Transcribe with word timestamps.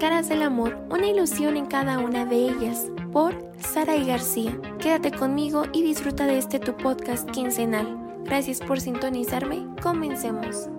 caras 0.00 0.30
del 0.30 0.42
amor, 0.42 0.78
una 0.88 1.08
ilusión 1.08 1.58
en 1.58 1.66
cada 1.66 1.98
una 1.98 2.24
de 2.24 2.36
ellas, 2.36 2.86
por 3.12 3.34
Sara 3.58 3.96
y 3.96 4.06
García. 4.06 4.58
Quédate 4.78 5.12
conmigo 5.12 5.64
y 5.74 5.82
disfruta 5.82 6.24
de 6.24 6.38
este 6.38 6.58
tu 6.58 6.74
podcast 6.74 7.30
quincenal. 7.30 7.98
Gracias 8.24 8.60
por 8.60 8.80
sintonizarme, 8.80 9.66
comencemos. 9.82 10.70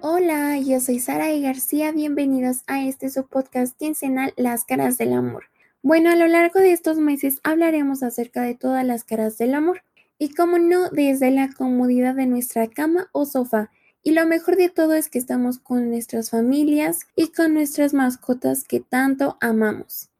Hola, 0.00 0.56
yo 0.58 0.78
soy 0.78 1.00
Sara 1.00 1.32
y 1.32 1.42
García, 1.42 1.90
bienvenidos 1.90 2.58
a 2.68 2.84
este 2.84 3.10
su 3.10 3.26
podcast 3.26 3.76
quincenal 3.76 4.32
Las 4.36 4.64
caras 4.64 4.96
del 4.96 5.14
amor. 5.14 5.46
Bueno, 5.82 6.08
a 6.08 6.14
lo 6.14 6.28
largo 6.28 6.60
de 6.60 6.70
estos 6.70 6.98
meses 6.98 7.40
hablaremos 7.42 8.04
acerca 8.04 8.42
de 8.42 8.54
todas 8.54 8.84
las 8.84 9.02
caras 9.02 9.38
del 9.38 9.54
amor 9.54 9.82
y 10.18 10.34
como 10.34 10.58
no 10.58 10.90
desde 10.90 11.30
la 11.30 11.52
comodidad 11.52 12.14
de 12.14 12.26
nuestra 12.26 12.68
cama 12.68 13.08
o 13.12 13.26
sofá. 13.26 13.70
Y 14.02 14.12
lo 14.12 14.26
mejor 14.26 14.56
de 14.56 14.68
todo 14.68 14.94
es 14.94 15.08
que 15.08 15.18
estamos 15.18 15.58
con 15.58 15.88
nuestras 15.88 16.30
familias 16.30 17.00
y 17.16 17.28
con 17.28 17.54
nuestras 17.54 17.94
mascotas 17.94 18.64
que 18.64 18.80
tanto 18.80 19.38
amamos. 19.40 20.10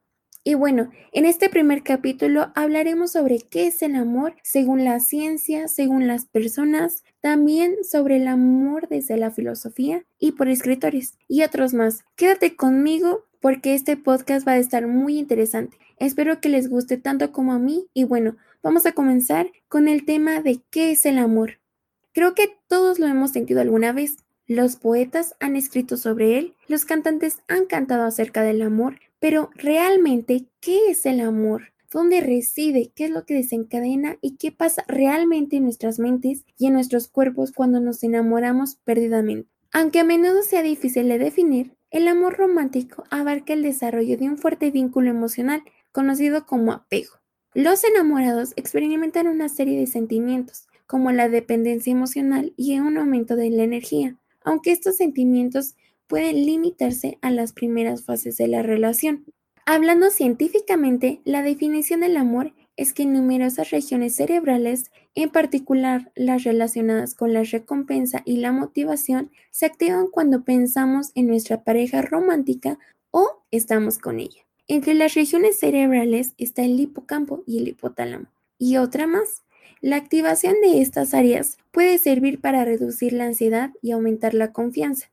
Y 0.46 0.54
bueno, 0.54 0.90
en 1.12 1.24
este 1.24 1.48
primer 1.48 1.82
capítulo 1.82 2.52
hablaremos 2.54 3.12
sobre 3.12 3.38
qué 3.38 3.68
es 3.68 3.80
el 3.80 3.96
amor 3.96 4.36
según 4.42 4.84
la 4.84 5.00
ciencia, 5.00 5.68
según 5.68 6.06
las 6.06 6.26
personas, 6.26 7.02
también 7.22 7.76
sobre 7.82 8.16
el 8.16 8.28
amor 8.28 8.88
desde 8.88 9.16
la 9.16 9.30
filosofía 9.30 10.04
y 10.18 10.32
por 10.32 10.48
escritores 10.48 11.14
y 11.28 11.44
otros 11.44 11.72
más. 11.72 12.04
Quédate 12.14 12.56
conmigo 12.56 13.24
porque 13.40 13.74
este 13.74 13.96
podcast 13.96 14.46
va 14.46 14.52
a 14.52 14.58
estar 14.58 14.86
muy 14.86 15.18
interesante. 15.18 15.78
Espero 15.96 16.40
que 16.42 16.50
les 16.50 16.68
guste 16.68 16.98
tanto 16.98 17.32
como 17.32 17.54
a 17.54 17.58
mí 17.58 17.88
y 17.94 18.04
bueno, 18.04 18.36
vamos 18.64 18.86
a 18.86 18.92
comenzar 18.92 19.52
con 19.68 19.86
el 19.88 20.06
tema 20.06 20.40
de 20.40 20.60
qué 20.70 20.90
es 20.90 21.04
el 21.04 21.18
amor. 21.18 21.60
Creo 22.12 22.34
que 22.34 22.48
todos 22.66 22.98
lo 22.98 23.06
hemos 23.06 23.30
sentido 23.30 23.60
alguna 23.60 23.92
vez. 23.92 24.16
Los 24.46 24.76
poetas 24.76 25.36
han 25.38 25.54
escrito 25.54 25.96
sobre 25.96 26.38
él, 26.38 26.54
los 26.66 26.84
cantantes 26.84 27.38
han 27.46 27.66
cantado 27.66 28.04
acerca 28.04 28.42
del 28.42 28.62
amor, 28.62 29.00
pero 29.20 29.50
realmente, 29.54 30.46
¿qué 30.60 30.88
es 30.88 31.06
el 31.06 31.20
amor? 31.20 31.72
¿Dónde 31.92 32.20
reside? 32.20 32.90
¿Qué 32.94 33.04
es 33.04 33.10
lo 33.10 33.24
que 33.24 33.34
desencadena? 33.34 34.16
¿Y 34.20 34.36
qué 34.36 34.50
pasa 34.50 34.84
realmente 34.88 35.56
en 35.56 35.64
nuestras 35.64 35.98
mentes 35.98 36.44
y 36.58 36.66
en 36.66 36.72
nuestros 36.72 37.08
cuerpos 37.08 37.52
cuando 37.52 37.80
nos 37.80 38.02
enamoramos 38.02 38.76
perdidamente? 38.84 39.48
Aunque 39.72 40.00
a 40.00 40.04
menudo 40.04 40.42
sea 40.42 40.62
difícil 40.62 41.08
de 41.08 41.18
definir, 41.18 41.76
el 41.90 42.08
amor 42.08 42.36
romántico 42.36 43.04
abarca 43.10 43.52
el 43.52 43.62
desarrollo 43.62 44.16
de 44.16 44.28
un 44.28 44.38
fuerte 44.38 44.70
vínculo 44.70 45.10
emocional 45.10 45.62
conocido 45.92 46.46
como 46.46 46.72
apego. 46.72 47.23
Los 47.54 47.84
enamorados 47.84 48.52
experimentan 48.56 49.28
una 49.28 49.48
serie 49.48 49.78
de 49.78 49.86
sentimientos, 49.86 50.66
como 50.88 51.12
la 51.12 51.28
dependencia 51.28 51.92
emocional 51.92 52.52
y 52.56 52.80
un 52.80 52.98
aumento 52.98 53.36
de 53.36 53.48
la 53.50 53.62
energía, 53.62 54.16
aunque 54.42 54.72
estos 54.72 54.96
sentimientos 54.96 55.76
pueden 56.08 56.46
limitarse 56.46 57.16
a 57.22 57.30
las 57.30 57.52
primeras 57.52 58.02
fases 58.02 58.38
de 58.38 58.48
la 58.48 58.62
relación. 58.62 59.24
Hablando 59.66 60.10
científicamente, 60.10 61.20
la 61.24 61.42
definición 61.42 62.00
del 62.00 62.16
amor 62.16 62.52
es 62.76 62.92
que 62.92 63.06
numerosas 63.06 63.70
regiones 63.70 64.16
cerebrales, 64.16 64.90
en 65.14 65.30
particular 65.30 66.10
las 66.16 66.42
relacionadas 66.42 67.14
con 67.14 67.32
la 67.32 67.44
recompensa 67.44 68.22
y 68.24 68.38
la 68.38 68.50
motivación, 68.50 69.30
se 69.52 69.66
activan 69.66 70.08
cuando 70.08 70.42
pensamos 70.42 71.12
en 71.14 71.28
nuestra 71.28 71.62
pareja 71.62 72.02
romántica 72.02 72.80
o 73.12 73.44
estamos 73.52 73.98
con 73.98 74.18
ella. 74.18 74.44
Entre 74.66 74.94
las 74.94 75.14
regiones 75.14 75.58
cerebrales 75.58 76.32
está 76.38 76.62
el 76.62 76.80
hipocampo 76.80 77.42
y 77.46 77.58
el 77.58 77.68
hipotálamo. 77.68 78.26
Y 78.58 78.78
otra 78.78 79.06
más. 79.06 79.42
La 79.82 79.96
activación 79.96 80.54
de 80.62 80.80
estas 80.80 81.12
áreas 81.12 81.58
puede 81.70 81.98
servir 81.98 82.40
para 82.40 82.64
reducir 82.64 83.12
la 83.12 83.26
ansiedad 83.26 83.70
y 83.82 83.90
aumentar 83.90 84.32
la 84.32 84.52
confianza. 84.52 85.10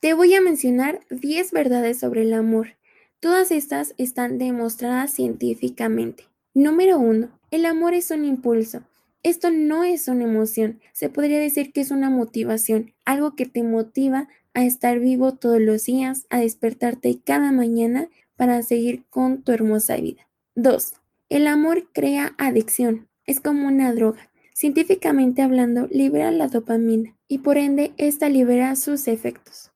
Te 0.00 0.14
voy 0.14 0.34
a 0.34 0.40
mencionar 0.40 1.00
10 1.10 1.52
verdades 1.52 2.00
sobre 2.00 2.22
el 2.22 2.32
amor. 2.32 2.76
Todas 3.20 3.50
estas 3.50 3.94
están 3.98 4.38
demostradas 4.38 5.12
científicamente. 5.12 6.24
Número 6.54 6.98
1. 6.98 7.28
El 7.50 7.66
amor 7.66 7.92
es 7.92 8.10
un 8.10 8.24
impulso. 8.24 8.82
Esto 9.22 9.50
no 9.50 9.84
es 9.84 10.08
una 10.08 10.24
emoción, 10.24 10.80
se 10.92 11.08
podría 11.08 11.40
decir 11.40 11.72
que 11.72 11.80
es 11.80 11.90
una 11.90 12.10
motivación, 12.10 12.92
algo 13.06 13.34
que 13.34 13.46
te 13.46 13.62
motiva 13.62 14.28
a 14.52 14.64
estar 14.64 15.00
vivo 15.00 15.32
todos 15.32 15.60
los 15.60 15.84
días, 15.84 16.26
a 16.28 16.40
despertarte 16.40 17.18
cada 17.24 17.50
mañana 17.50 18.08
para 18.36 18.62
seguir 18.62 19.04
con 19.10 19.42
tu 19.42 19.52
hermosa 19.52 19.96
vida. 19.96 20.28
2. 20.56 20.94
El 21.28 21.46
amor 21.46 21.88
crea 21.92 22.34
adicción. 22.38 23.08
Es 23.26 23.40
como 23.40 23.66
una 23.66 23.92
droga. 23.92 24.30
Científicamente 24.52 25.42
hablando, 25.42 25.88
libera 25.90 26.30
la 26.30 26.48
dopamina 26.48 27.16
y 27.26 27.38
por 27.38 27.58
ende 27.58 27.92
esta 27.96 28.28
libera 28.28 28.76
sus 28.76 29.08
efectos. 29.08 29.72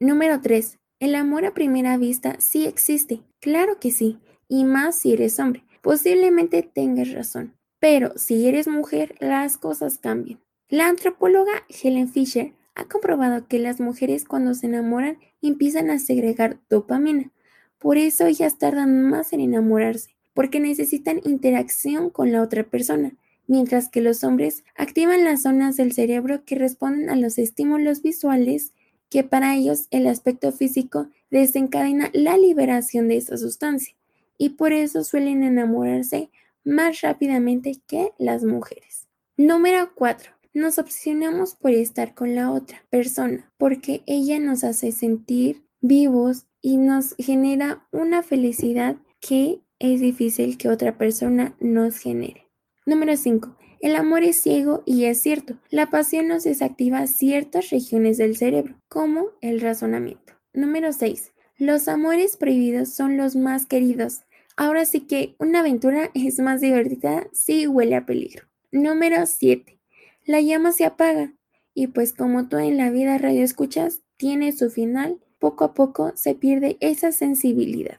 Número 0.00 0.40
3. 0.40 0.78
El 0.98 1.14
amor 1.14 1.44
a 1.44 1.54
primera 1.54 1.96
vista 1.96 2.36
sí 2.38 2.66
existe. 2.66 3.20
Claro 3.40 3.78
que 3.78 3.90
sí. 3.90 4.18
Y 4.48 4.64
más 4.64 4.96
si 4.98 5.12
eres 5.12 5.38
hombre. 5.38 5.62
Posiblemente 5.82 6.62
tengas 6.62 7.12
razón. 7.12 7.54
Pero 7.78 8.12
si 8.16 8.48
eres 8.48 8.66
mujer, 8.66 9.14
las 9.20 9.58
cosas 9.58 9.98
cambian. 9.98 10.40
La 10.68 10.88
antropóloga 10.88 11.64
Helen 11.68 12.08
Fisher 12.08 12.54
ha 12.74 12.86
comprobado 12.86 13.46
que 13.46 13.58
las 13.58 13.80
mujeres 13.80 14.24
cuando 14.24 14.54
se 14.54 14.66
enamoran 14.66 15.18
empiezan 15.40 15.90
a 15.90 15.98
segregar 15.98 16.58
dopamina, 16.68 17.30
por 17.78 17.98
eso 17.98 18.26
ellas 18.26 18.58
tardan 18.58 19.08
más 19.08 19.32
en 19.32 19.40
enamorarse, 19.40 20.16
porque 20.34 20.60
necesitan 20.60 21.20
interacción 21.24 22.10
con 22.10 22.32
la 22.32 22.42
otra 22.42 22.64
persona, 22.64 23.12
mientras 23.46 23.88
que 23.88 24.00
los 24.00 24.24
hombres 24.24 24.64
activan 24.76 25.24
las 25.24 25.42
zonas 25.42 25.76
del 25.76 25.92
cerebro 25.92 26.44
que 26.44 26.56
responden 26.56 27.10
a 27.10 27.16
los 27.16 27.38
estímulos 27.38 28.02
visuales 28.02 28.72
que 29.08 29.22
para 29.22 29.54
ellos 29.54 29.86
el 29.90 30.06
aspecto 30.06 30.52
físico 30.52 31.08
desencadena 31.30 32.10
la 32.12 32.36
liberación 32.36 33.08
de 33.08 33.18
esa 33.18 33.36
sustancia 33.36 33.94
y 34.38 34.50
por 34.50 34.72
eso 34.72 35.04
suelen 35.04 35.42
enamorarse 35.42 36.30
más 36.64 37.00
rápidamente 37.00 37.80
que 37.86 38.12
las 38.18 38.44
mujeres. 38.44 39.06
Número 39.36 39.90
4. 39.94 40.32
Nos 40.54 40.78
obsesionamos 40.78 41.54
por 41.54 41.70
estar 41.70 42.14
con 42.14 42.34
la 42.34 42.50
otra 42.50 42.82
persona 42.90 43.52
porque 43.58 44.02
ella 44.06 44.40
nos 44.40 44.64
hace 44.64 44.90
sentir 44.92 45.62
vivos 45.80 46.46
y 46.66 46.78
nos 46.78 47.14
genera 47.16 47.86
una 47.92 48.24
felicidad 48.24 48.96
que 49.20 49.60
es 49.78 50.00
difícil 50.00 50.58
que 50.58 50.68
otra 50.68 50.98
persona 50.98 51.54
nos 51.60 51.96
genere. 51.96 52.48
Número 52.84 53.16
5. 53.16 53.56
El 53.80 53.94
amor 53.94 54.24
es 54.24 54.40
ciego 54.42 54.82
y 54.84 55.04
es 55.04 55.22
cierto. 55.22 55.60
La 55.70 55.90
pasión 55.90 56.26
nos 56.26 56.42
desactiva 56.42 57.06
ciertas 57.06 57.70
regiones 57.70 58.18
del 58.18 58.36
cerebro, 58.36 58.80
como 58.88 59.28
el 59.42 59.60
razonamiento. 59.60 60.32
Número 60.54 60.92
6. 60.92 61.34
Los 61.56 61.86
amores 61.86 62.36
prohibidos 62.36 62.88
son 62.88 63.16
los 63.16 63.36
más 63.36 63.66
queridos. 63.66 64.22
Ahora 64.56 64.86
sí 64.86 65.02
que 65.02 65.36
una 65.38 65.60
aventura 65.60 66.10
es 66.14 66.40
más 66.40 66.60
divertida 66.60 67.28
si 67.32 67.68
huele 67.68 67.94
a 67.94 68.06
peligro. 68.06 68.48
Número 68.72 69.24
7. 69.24 69.78
La 70.24 70.40
llama 70.40 70.72
se 70.72 70.84
apaga 70.84 71.32
y 71.74 71.86
pues 71.86 72.12
como 72.12 72.48
tú 72.48 72.58
en 72.58 72.76
la 72.76 72.90
vida 72.90 73.18
radio 73.18 73.44
escuchas, 73.44 74.00
tiene 74.16 74.50
su 74.50 74.68
final 74.68 75.20
poco 75.38 75.64
a 75.64 75.74
poco 75.74 76.12
se 76.14 76.34
pierde 76.34 76.76
esa 76.80 77.12
sensibilidad. 77.12 77.98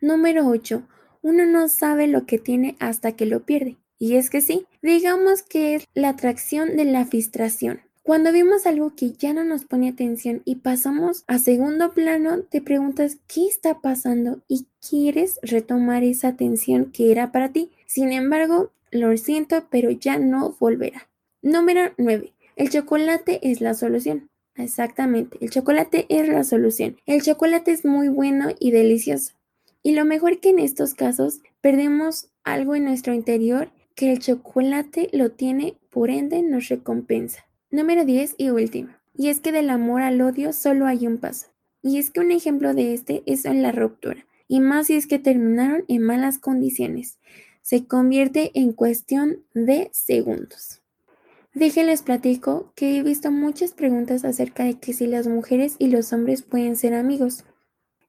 Número 0.00 0.46
8. 0.46 0.82
Uno 1.22 1.46
no 1.46 1.68
sabe 1.68 2.08
lo 2.08 2.26
que 2.26 2.38
tiene 2.38 2.76
hasta 2.80 3.12
que 3.12 3.26
lo 3.26 3.44
pierde. 3.44 3.76
Y 3.98 4.16
es 4.16 4.30
que 4.30 4.40
sí, 4.40 4.66
digamos 4.82 5.42
que 5.42 5.76
es 5.76 5.86
la 5.94 6.08
atracción 6.08 6.76
de 6.76 6.84
la 6.84 7.06
frustración. 7.06 7.82
Cuando 8.02 8.32
vemos 8.32 8.66
algo 8.66 8.96
que 8.96 9.12
ya 9.12 9.32
no 9.32 9.44
nos 9.44 9.64
pone 9.64 9.88
atención 9.88 10.42
y 10.44 10.56
pasamos 10.56 11.22
a 11.28 11.38
segundo 11.38 11.92
plano, 11.92 12.40
te 12.42 12.60
preguntas 12.60 13.18
qué 13.28 13.46
está 13.46 13.80
pasando 13.80 14.40
y 14.48 14.66
quieres 14.80 15.38
retomar 15.42 16.02
esa 16.02 16.28
atención 16.28 16.90
que 16.90 17.12
era 17.12 17.30
para 17.30 17.52
ti. 17.52 17.70
Sin 17.86 18.12
embargo, 18.12 18.72
lo 18.90 19.16
siento, 19.16 19.68
pero 19.70 19.90
ya 19.90 20.18
no 20.18 20.56
volverá. 20.58 21.08
Número 21.42 21.92
9. 21.96 22.32
El 22.56 22.70
chocolate 22.70 23.38
es 23.48 23.60
la 23.60 23.74
solución. 23.74 24.31
Exactamente, 24.54 25.38
el 25.40 25.50
chocolate 25.50 26.06
es 26.08 26.28
la 26.28 26.44
solución. 26.44 26.96
El 27.06 27.22
chocolate 27.22 27.72
es 27.72 27.84
muy 27.84 28.08
bueno 28.08 28.50
y 28.58 28.70
delicioso. 28.70 29.32
Y 29.82 29.94
lo 29.94 30.04
mejor 30.04 30.40
que 30.40 30.50
en 30.50 30.58
estos 30.58 30.94
casos 30.94 31.40
perdemos 31.60 32.28
algo 32.44 32.74
en 32.74 32.84
nuestro 32.84 33.14
interior 33.14 33.70
que 33.94 34.12
el 34.12 34.18
chocolate 34.18 35.08
lo 35.12 35.30
tiene, 35.30 35.76
por 35.90 36.10
ende 36.10 36.42
nos 36.42 36.68
recompensa. 36.68 37.46
Número 37.70 38.04
10 38.04 38.34
y 38.38 38.50
último. 38.50 38.90
Y 39.14 39.28
es 39.28 39.40
que 39.40 39.52
del 39.52 39.70
amor 39.70 40.02
al 40.02 40.20
odio 40.20 40.52
solo 40.52 40.86
hay 40.86 41.06
un 41.06 41.18
paso. 41.18 41.48
Y 41.82 41.98
es 41.98 42.10
que 42.10 42.20
un 42.20 42.30
ejemplo 42.30 42.74
de 42.74 42.94
este 42.94 43.22
es 43.26 43.44
en 43.44 43.62
la 43.62 43.72
ruptura. 43.72 44.26
Y 44.48 44.60
más 44.60 44.86
si 44.86 44.94
es 44.94 45.06
que 45.06 45.18
terminaron 45.18 45.84
en 45.88 46.02
malas 46.02 46.38
condiciones. 46.38 47.18
Se 47.62 47.86
convierte 47.86 48.50
en 48.54 48.72
cuestión 48.72 49.44
de 49.54 49.88
segundos. 49.92 50.81
Déjenles 51.54 52.02
platico 52.02 52.72
que 52.74 52.96
he 52.96 53.02
visto 53.02 53.30
muchas 53.30 53.72
preguntas 53.72 54.24
acerca 54.24 54.64
de 54.64 54.78
que 54.78 54.92
si 54.92 55.06
las 55.06 55.26
mujeres 55.26 55.76
y 55.78 55.88
los 55.88 56.12
hombres 56.12 56.42
pueden 56.42 56.76
ser 56.76 56.94
amigos. 56.94 57.44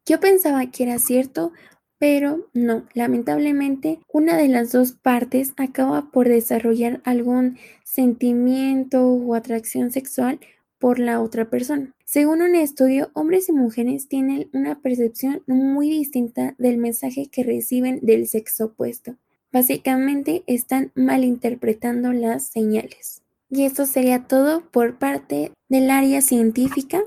Yo 0.06 0.20
pensaba 0.20 0.70
que 0.72 0.84
era 0.84 1.00
cierto, 1.00 1.52
Pero 2.00 2.50
no, 2.54 2.86
lamentablemente 2.94 4.00
una 4.12 4.36
de 4.36 4.50
las 4.50 4.74
dos 4.74 4.92
partes 4.92 5.54
acaba 5.56 6.12
por 6.12 6.28
desarrollar 6.28 7.00
algún 7.06 7.58
sentimiento 7.86 9.08
o 9.08 9.36
atracción 9.36 9.90
sexual 9.90 10.42
por 10.80 11.00
la 11.00 11.22
otra 11.22 11.50
persona. 11.50 11.94
Según 12.04 12.42
un 12.42 12.56
estudio, 12.56 13.10
hombres 13.14 13.48
y 13.48 13.54
mujeres 13.54 14.10
tienen 14.10 14.50
una 14.52 14.82
percepción 14.82 15.44
muy 15.48 15.90
distinta 15.90 16.56
del 16.58 16.78
mensaje 16.78 17.28
que 17.32 17.44
reciben 17.44 18.00
del 18.02 18.28
sexo 18.28 18.66
opuesto. 18.66 19.16
Básicamente 19.54 20.44
están 20.46 20.92
malinterpretando 20.96 22.12
las 22.12 22.48
señales. 22.48 23.23
Y 23.56 23.66
esto 23.66 23.86
sería 23.86 24.24
todo 24.24 24.62
por 24.72 24.98
parte 24.98 25.52
del 25.70 25.92
área 25.92 26.22
científica. 26.22 27.04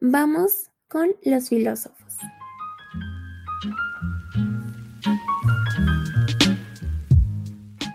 Vamos 0.00 0.72
con 0.88 1.14
los 1.22 1.50
filósofos. 1.50 2.16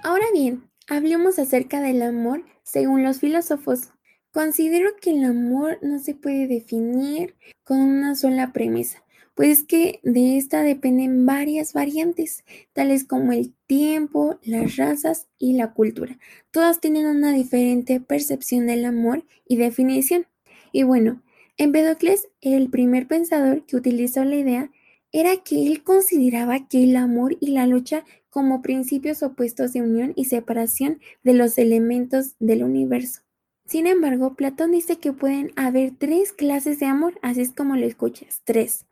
Ahora 0.02 0.24
bien, 0.32 0.64
hablemos 0.88 1.40
acerca 1.40 1.82
del 1.82 2.02
amor 2.02 2.46
según 2.64 3.04
los 3.04 3.20
filósofos. 3.20 3.90
Considero 4.32 4.92
que 5.02 5.10
el 5.10 5.26
amor 5.26 5.80
no 5.82 6.00
se 6.00 6.16
puede 6.16 6.48
definir 6.48 7.36
con 7.66 7.80
una 7.80 8.16
sola 8.16 8.54
premisa, 8.54 9.04
pues 9.40 9.64
que 9.64 10.02
de 10.04 10.36
esta 10.36 10.64
dependen 10.64 11.26
varias 11.26 11.72
variantes, 11.72 12.44
tales 12.74 13.06
como 13.06 13.32
el 13.32 13.54
tiempo, 13.68 14.38
las 14.44 14.76
razas 14.76 15.30
y 15.38 15.54
la 15.54 15.72
cultura. 15.72 16.20
Todas 16.52 16.82
tienen 16.82 17.06
una 17.06 17.32
diferente 17.32 18.02
percepción 18.02 18.68
del 18.68 18.84
amor 18.84 19.24
y 19.48 19.56
definición. 19.56 20.28
Y 20.74 20.84
bueno, 20.84 21.24
Empedocles, 21.56 22.28
el 22.42 22.70
primer 22.70 23.08
pensador 23.08 23.66
que 23.66 23.78
utilizó 23.78 24.26
la 24.26 24.36
idea, 24.36 24.72
era 25.14 25.38
que 25.38 25.68
él 25.68 25.86
consideraba 25.86 26.68
que 26.68 26.84
el 26.84 26.98
amor 26.98 27.38
y 27.40 27.52
la 27.52 27.66
lucha 27.66 28.04
como 28.30 28.62
principios 28.62 29.24
opuestos 29.24 29.72
de 29.72 29.82
unión 29.82 30.12
y 30.18 30.26
separación 30.26 31.00
de 31.24 31.36
los 31.36 31.58
elementos 31.58 32.36
del 32.40 32.62
universo. 32.62 33.22
Sin 33.66 33.88
embargo, 33.88 34.36
Platón 34.36 34.72
dice 34.72 34.98
que 34.98 35.14
pueden 35.14 35.54
haber 35.56 35.94
tres 35.98 36.34
clases 36.34 36.82
de 36.82 36.88
amor, 36.88 37.18
así 37.22 37.40
es 37.40 37.54
como 37.54 37.78
lo 37.78 37.86
escuchas, 37.86 38.42
tres. 38.44 38.86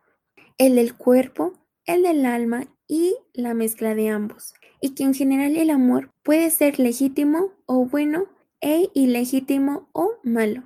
El 0.57 0.75
del 0.75 0.95
cuerpo, 0.95 1.54
el 1.86 2.04
del 2.04 2.25
alma 2.25 2.68
y 2.88 3.15
la 3.33 3.54
mezcla 3.54 3.94
de 3.94 4.09
ambos. 4.09 4.54
Y 4.81 4.95
que 4.95 5.04
en 5.04 5.13
general 5.13 5.56
el 5.56 5.69
amor 5.69 6.12
puede 6.24 6.50
ser 6.50 6.80
legítimo 6.80 7.51
o 7.65 7.86
bueno 7.86 8.25
e 8.62 8.89
ilegítimo 8.94 9.88
o 9.94 10.15
malo. 10.24 10.63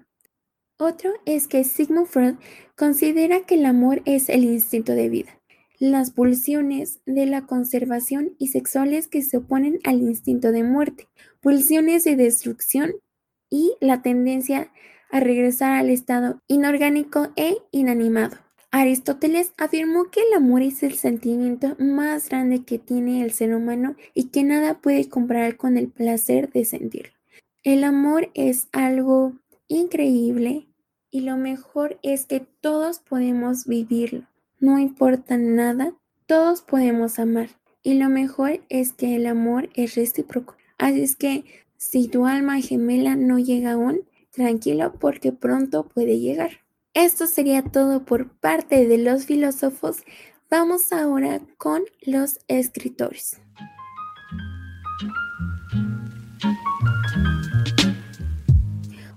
Otro 0.78 1.12
es 1.26 1.48
que 1.48 1.64
Sigmund 1.64 2.08
Freud 2.08 2.36
considera 2.76 3.46
que 3.46 3.56
el 3.56 3.66
amor 3.66 4.02
es 4.06 4.30
el 4.30 4.46
instinto 4.46 4.94
de 4.94 5.10
vida, 5.10 5.40
las 5.78 6.12
pulsiones 6.12 7.02
de 7.06 7.26
la 7.26 7.46
conservación 7.46 8.36
y 8.40 8.48
sexuales 8.48 9.08
que 9.08 9.22
se 9.22 9.38
oponen 9.38 9.80
al 9.84 10.02
instinto 10.02 10.52
de 10.52 10.64
muerte, 10.64 11.08
pulsiones 11.42 12.04
de 12.04 12.16
destrucción 12.16 12.94
y 13.50 13.76
la 13.82 14.02
tendencia 14.02 14.72
a 15.12 15.20
regresar 15.20 15.74
al 15.74 15.90
estado 15.90 16.42
inorgánico 16.48 17.28
e 17.36 17.58
inanimado. 17.72 18.38
Aristóteles 18.74 19.52
afirmó 19.58 20.06
que 20.12 20.22
el 20.22 20.34
amor 20.34 20.62
es 20.62 20.82
el 20.82 20.94
sentimiento 20.94 21.76
más 21.78 22.30
grande 22.30 22.64
que 22.64 22.80
tiene 22.80 23.22
el 23.22 23.34
ser 23.34 23.54
humano 23.54 23.96
y 24.14 24.30
que 24.30 24.44
nada 24.44 24.80
puede 24.80 25.10
comparar 25.10 25.58
con 25.58 25.78
el 25.78 25.90
placer 25.90 26.50
de 26.54 26.64
sentirlo. 26.64 27.12
El 27.64 27.84
amor 27.84 28.32
es 28.34 28.70
algo 28.72 29.34
increíble 29.68 30.68
y 31.12 31.20
lo 31.22 31.36
mejor 31.36 32.00
es 32.02 32.26
que 32.26 32.40
todos 32.40 33.00
podemos 33.00 33.66
vivirlo. 33.66 34.26
No 34.62 34.80
importa 34.80 35.38
nada, 35.38 35.94
todos 36.26 36.62
podemos 36.62 37.20
amar. 37.20 37.50
Y 37.84 37.96
lo 37.96 38.08
mejor 38.08 38.62
es 38.70 38.94
que 38.94 39.18
el 39.18 39.26
amor 39.26 39.70
es 39.74 39.96
recíproco. 39.96 40.56
Así 40.78 41.02
es 41.02 41.18
que 41.18 41.44
si 41.76 42.08
tu 42.08 42.26
alma 42.26 42.62
gemela 42.62 43.18
no 43.18 43.38
llega 43.38 43.74
aún, 43.74 44.08
tranquilo 44.30 44.94
porque 44.98 45.34
pronto 45.34 45.90
puede 45.90 46.20
llegar. 46.20 46.62
Esto 46.94 47.26
sería 47.26 47.64
todo 47.64 48.04
por 48.04 48.28
parte 48.28 48.86
de 48.86 48.98
los 48.98 49.26
filósofos. 49.26 50.04
Vamos 50.50 50.92
ahora 50.92 51.40
con 51.58 51.84
los 52.02 52.40
escritores. 52.50 53.40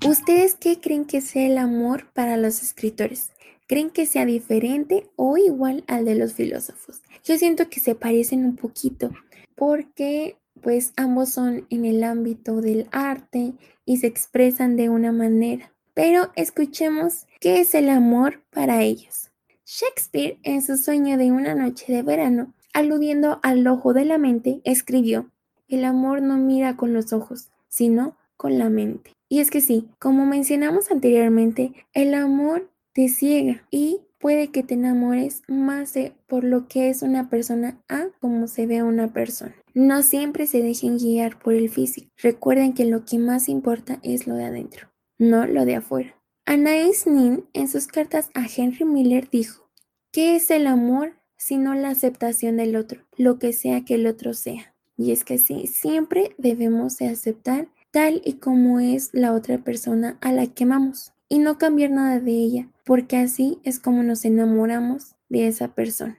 ¿Ustedes 0.06 0.54
qué 0.54 0.80
creen 0.80 1.04
que 1.04 1.20
sea 1.20 1.46
el 1.48 1.58
amor 1.58 2.06
para 2.12 2.36
los 2.36 2.62
escritores? 2.62 3.32
¿Creen 3.66 3.90
que 3.90 4.06
sea 4.06 4.24
diferente 4.24 5.10
o 5.16 5.36
igual 5.36 5.82
al 5.88 6.04
de 6.04 6.14
los 6.14 6.34
filósofos? 6.34 7.02
Yo 7.24 7.36
siento 7.38 7.68
que 7.68 7.80
se 7.80 7.96
parecen 7.96 8.44
un 8.44 8.54
poquito 8.54 9.10
porque 9.56 10.36
pues 10.62 10.92
ambos 10.96 11.30
son 11.30 11.66
en 11.70 11.84
el 11.84 12.04
ámbito 12.04 12.60
del 12.60 12.86
arte 12.92 13.54
y 13.84 13.96
se 13.96 14.06
expresan 14.06 14.76
de 14.76 14.90
una 14.90 15.10
manera. 15.10 15.73
Pero 15.94 16.32
escuchemos 16.34 17.26
qué 17.40 17.60
es 17.60 17.74
el 17.74 17.88
amor 17.88 18.42
para 18.50 18.82
ellos. 18.82 19.30
Shakespeare, 19.64 20.38
en 20.42 20.60
su 20.60 20.76
sueño 20.76 21.16
de 21.16 21.30
una 21.32 21.54
noche 21.54 21.92
de 21.92 22.02
verano, 22.02 22.52
aludiendo 22.72 23.38
al 23.42 23.66
ojo 23.66 23.94
de 23.94 24.04
la 24.04 24.18
mente, 24.18 24.60
escribió, 24.64 25.30
el 25.68 25.84
amor 25.84 26.20
no 26.20 26.36
mira 26.36 26.76
con 26.76 26.92
los 26.92 27.12
ojos, 27.12 27.48
sino 27.68 28.16
con 28.36 28.58
la 28.58 28.68
mente. 28.68 29.12
Y 29.28 29.40
es 29.40 29.50
que 29.50 29.60
sí, 29.60 29.88
como 29.98 30.26
mencionamos 30.26 30.90
anteriormente, 30.90 31.72
el 31.92 32.14
amor 32.14 32.68
te 32.92 33.08
ciega 33.08 33.66
y 33.70 34.00
puede 34.18 34.48
que 34.48 34.62
te 34.62 34.74
enamores 34.74 35.42
más 35.48 35.94
de 35.94 36.12
por 36.26 36.44
lo 36.44 36.66
que 36.66 36.88
es 36.88 37.02
una 37.02 37.28
persona 37.28 37.78
a 37.88 38.06
como 38.20 38.46
se 38.48 38.66
ve 38.66 38.82
una 38.82 39.12
persona. 39.12 39.54
No 39.74 40.02
siempre 40.02 40.46
se 40.46 40.62
dejen 40.62 40.98
guiar 40.98 41.38
por 41.38 41.54
el 41.54 41.68
físico. 41.68 42.08
Recuerden 42.22 42.74
que 42.74 42.84
lo 42.84 43.04
que 43.04 43.18
más 43.18 43.48
importa 43.48 43.98
es 44.02 44.26
lo 44.26 44.34
de 44.34 44.44
adentro, 44.44 44.88
no 45.30 45.46
lo 45.46 45.64
de 45.64 45.76
afuera. 45.76 46.16
Anais 46.46 47.06
Nin 47.06 47.46
en 47.52 47.68
sus 47.68 47.86
cartas 47.86 48.30
a 48.34 48.46
Henry 48.46 48.84
Miller 48.84 49.28
dijo, 49.30 49.68
¿qué 50.12 50.36
es 50.36 50.50
el 50.50 50.66
amor 50.66 51.14
sino 51.36 51.74
la 51.74 51.88
aceptación 51.88 52.58
del 52.58 52.76
otro, 52.76 53.02
lo 53.16 53.38
que 53.38 53.52
sea 53.52 53.84
que 53.84 53.94
el 53.94 54.06
otro 54.06 54.34
sea? 54.34 54.74
Y 54.96 55.12
es 55.12 55.24
que 55.24 55.38
sí, 55.38 55.66
siempre 55.66 56.34
debemos 56.38 56.98
de 56.98 57.08
aceptar 57.08 57.68
tal 57.90 58.22
y 58.24 58.34
como 58.34 58.80
es 58.80 59.10
la 59.12 59.32
otra 59.32 59.58
persona 59.58 60.18
a 60.20 60.32
la 60.32 60.46
que 60.46 60.64
amamos 60.64 61.12
y 61.28 61.38
no 61.38 61.58
cambiar 61.58 61.90
nada 61.90 62.20
de 62.20 62.32
ella, 62.32 62.68
porque 62.84 63.16
así 63.16 63.58
es 63.64 63.78
como 63.80 64.02
nos 64.02 64.24
enamoramos 64.24 65.14
de 65.28 65.48
esa 65.48 65.74
persona. 65.74 66.18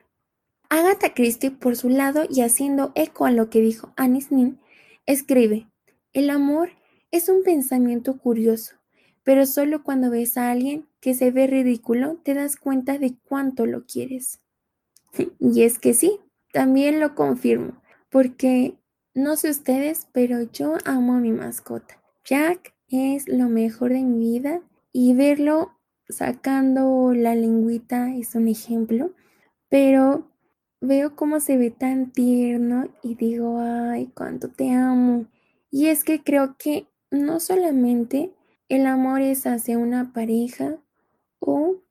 Agatha 0.69 1.13
Christie, 1.13 1.51
por 1.51 1.75
su 1.75 1.89
lado, 1.89 2.23
y 2.29 2.41
haciendo 2.41 2.91
eco 2.95 3.25
a 3.25 3.31
lo 3.31 3.49
que 3.49 3.61
dijo 3.61 3.93
Anis 3.95 4.31
Nin, 4.31 4.59
escribe: 5.05 5.67
El 6.11 6.29
amor 6.29 6.71
es 7.11 7.29
un 7.29 7.43
pensamiento 7.43 8.17
curioso, 8.17 8.75
pero 9.25 9.45
solo 9.45 9.83
cuando 9.83 10.09
ves 10.09 10.37
a 10.37 10.51
alguien 10.51 10.87
que 11.01 11.15
se 11.15 11.31
ve 11.31 11.47
ridículo 11.47 12.17
te 12.23 12.33
das 12.33 12.55
cuenta 12.55 12.97
de 12.97 13.15
cuánto 13.25 13.65
lo 13.65 13.85
quieres. 13.85 14.39
y 15.39 15.63
es 15.63 15.79
que 15.79 15.93
sí, 15.93 16.19
también 16.53 17.01
lo 17.01 17.15
confirmo, 17.15 17.81
porque 18.09 18.77
no 19.13 19.35
sé 19.35 19.49
ustedes, 19.49 20.07
pero 20.13 20.43
yo 20.43 20.75
amo 20.85 21.15
a 21.15 21.19
mi 21.19 21.31
mascota. 21.31 22.01
Jack 22.23 22.73
es 22.89 23.27
lo 23.27 23.49
mejor 23.49 23.91
de 23.91 24.03
mi 24.03 24.19
vida 24.19 24.61
y 24.93 25.13
verlo 25.15 25.71
sacando 26.07 27.13
la 27.13 27.33
lengüita 27.33 28.15
es 28.15 28.35
un 28.35 28.47
ejemplo, 28.47 29.11
pero 29.69 30.29
veo 30.81 31.15
cómo 31.15 31.39
se 31.39 31.57
ve 31.57 31.71
tan 31.71 32.11
tierno 32.11 32.89
y 33.01 33.15
digo, 33.15 33.59
ay, 33.59 34.11
cuánto 34.13 34.49
te 34.49 34.71
amo. 34.71 35.25
Y 35.71 35.87
es 35.87 36.03
que 36.03 36.23
creo 36.23 36.57
que 36.57 36.87
no 37.09 37.39
solamente 37.39 38.34
el 38.69 38.87
amor 38.87 39.21
es 39.21 39.45
hacia 39.45 39.77
una 39.77 40.11
pareja 40.13 40.77
o 41.39 41.81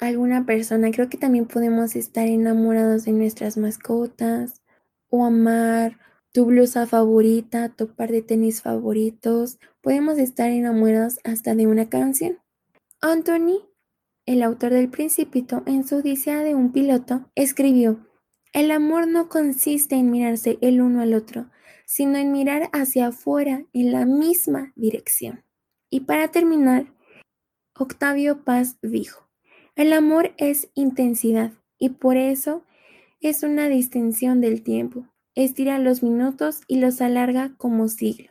alguna 0.00 0.46
persona, 0.46 0.90
creo 0.90 1.08
que 1.08 1.18
también 1.18 1.46
podemos 1.46 1.96
estar 1.96 2.26
enamorados 2.26 3.04
de 3.04 3.12
nuestras 3.12 3.56
mascotas 3.56 4.62
o 5.08 5.24
amar 5.24 5.98
tu 6.32 6.46
blusa 6.46 6.86
favorita, 6.86 7.70
tu 7.70 7.94
par 7.94 8.10
de 8.10 8.22
tenis 8.22 8.62
favoritos. 8.62 9.58
Podemos 9.80 10.18
estar 10.18 10.50
enamorados 10.50 11.18
hasta 11.24 11.54
de 11.54 11.66
una 11.66 11.88
canción. 11.88 12.38
Anthony, 13.00 13.66
el 14.26 14.42
autor 14.42 14.72
del 14.72 14.90
Principito, 14.90 15.62
en 15.66 15.86
su 15.86 15.96
Odisea 15.96 16.42
de 16.44 16.54
un 16.54 16.72
piloto, 16.72 17.30
escribió, 17.34 18.06
El 18.52 18.70
amor 18.70 19.08
no 19.08 19.28
consiste 19.28 19.96
en 19.96 20.10
mirarse 20.10 20.58
el 20.60 20.80
uno 20.80 21.00
al 21.00 21.14
otro, 21.14 21.50
sino 21.86 22.18
en 22.18 22.30
mirar 22.30 22.70
hacia 22.72 23.08
afuera 23.08 23.64
en 23.72 23.92
la 23.92 24.06
misma 24.06 24.72
dirección. 24.76 25.44
Y 25.90 26.00
para 26.00 26.28
terminar, 26.28 26.86
Octavio 27.76 28.44
Paz 28.44 28.78
dijo, 28.80 29.28
el 29.76 29.92
amor 29.92 30.32
es 30.36 30.70
intensidad 30.74 31.52
y 31.78 31.90
por 31.90 32.16
eso 32.16 32.64
es 33.20 33.42
una 33.42 33.68
distinción 33.68 34.40
del 34.40 34.62
tiempo 34.62 35.06
estira 35.34 35.78
los 35.78 36.02
minutos 36.02 36.60
y 36.66 36.76
los 36.76 37.00
alarga 37.00 37.54
como 37.56 37.88
siglo. 37.88 38.30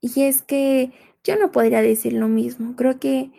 Y 0.00 0.22
es 0.22 0.42
que 0.42 0.92
yo 1.24 1.36
no 1.36 1.52
podría 1.52 1.82
decir 1.82 2.12
lo 2.12 2.28
mismo. 2.28 2.74
Creo 2.76 2.98
que 2.98 3.30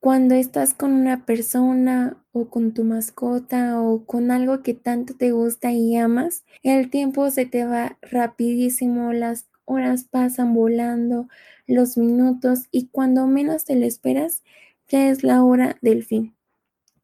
cuando 0.00 0.34
estás 0.34 0.74
con 0.74 0.92
una 0.92 1.24
persona 1.24 2.22
o 2.32 2.50
con 2.50 2.74
tu 2.74 2.84
mascota 2.84 3.80
o 3.80 4.04
con 4.04 4.30
algo 4.30 4.62
que 4.62 4.74
tanto 4.74 5.14
te 5.14 5.32
gusta 5.32 5.72
y 5.72 5.96
amas, 5.96 6.44
el 6.62 6.90
tiempo 6.90 7.30
se 7.30 7.46
te 7.46 7.64
va 7.64 7.98
rapidísimo, 8.02 9.12
las 9.12 9.48
horas 9.64 10.04
pasan 10.04 10.54
volando, 10.54 11.28
los 11.66 11.96
minutos 11.96 12.68
y 12.70 12.88
cuando 12.88 13.26
menos 13.26 13.64
te 13.64 13.76
lo 13.76 13.86
esperas, 13.86 14.42
ya 14.88 15.08
es 15.08 15.22
la 15.22 15.42
hora 15.42 15.76
del 15.80 16.04
fin. 16.04 16.34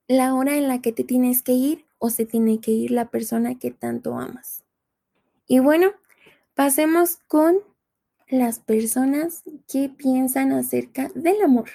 La 0.07 0.35
hora 0.35 0.57
en 0.57 0.69
la 0.69 0.83
que 0.83 0.93
te 0.93 1.05
tienes 1.05 1.43
que 1.43 1.53
ir 1.53 1.85
o 1.99 2.11
se 2.11 2.27
tiene 2.27 2.61
que 2.61 2.73
ir 2.73 2.91
la 2.91 3.11
persona 3.11 3.59
que 3.59 3.71
tanto 3.71 4.19
amas. 4.19 4.65
Y 5.47 5.59
bueno, 5.59 5.93
pasemos 6.55 7.19
con 7.29 7.59
las 8.29 8.59
personas 8.59 9.43
que 9.69 9.89
piensan 9.89 10.53
acerca 10.53 11.11
del 11.15 11.43
amor. 11.43 11.71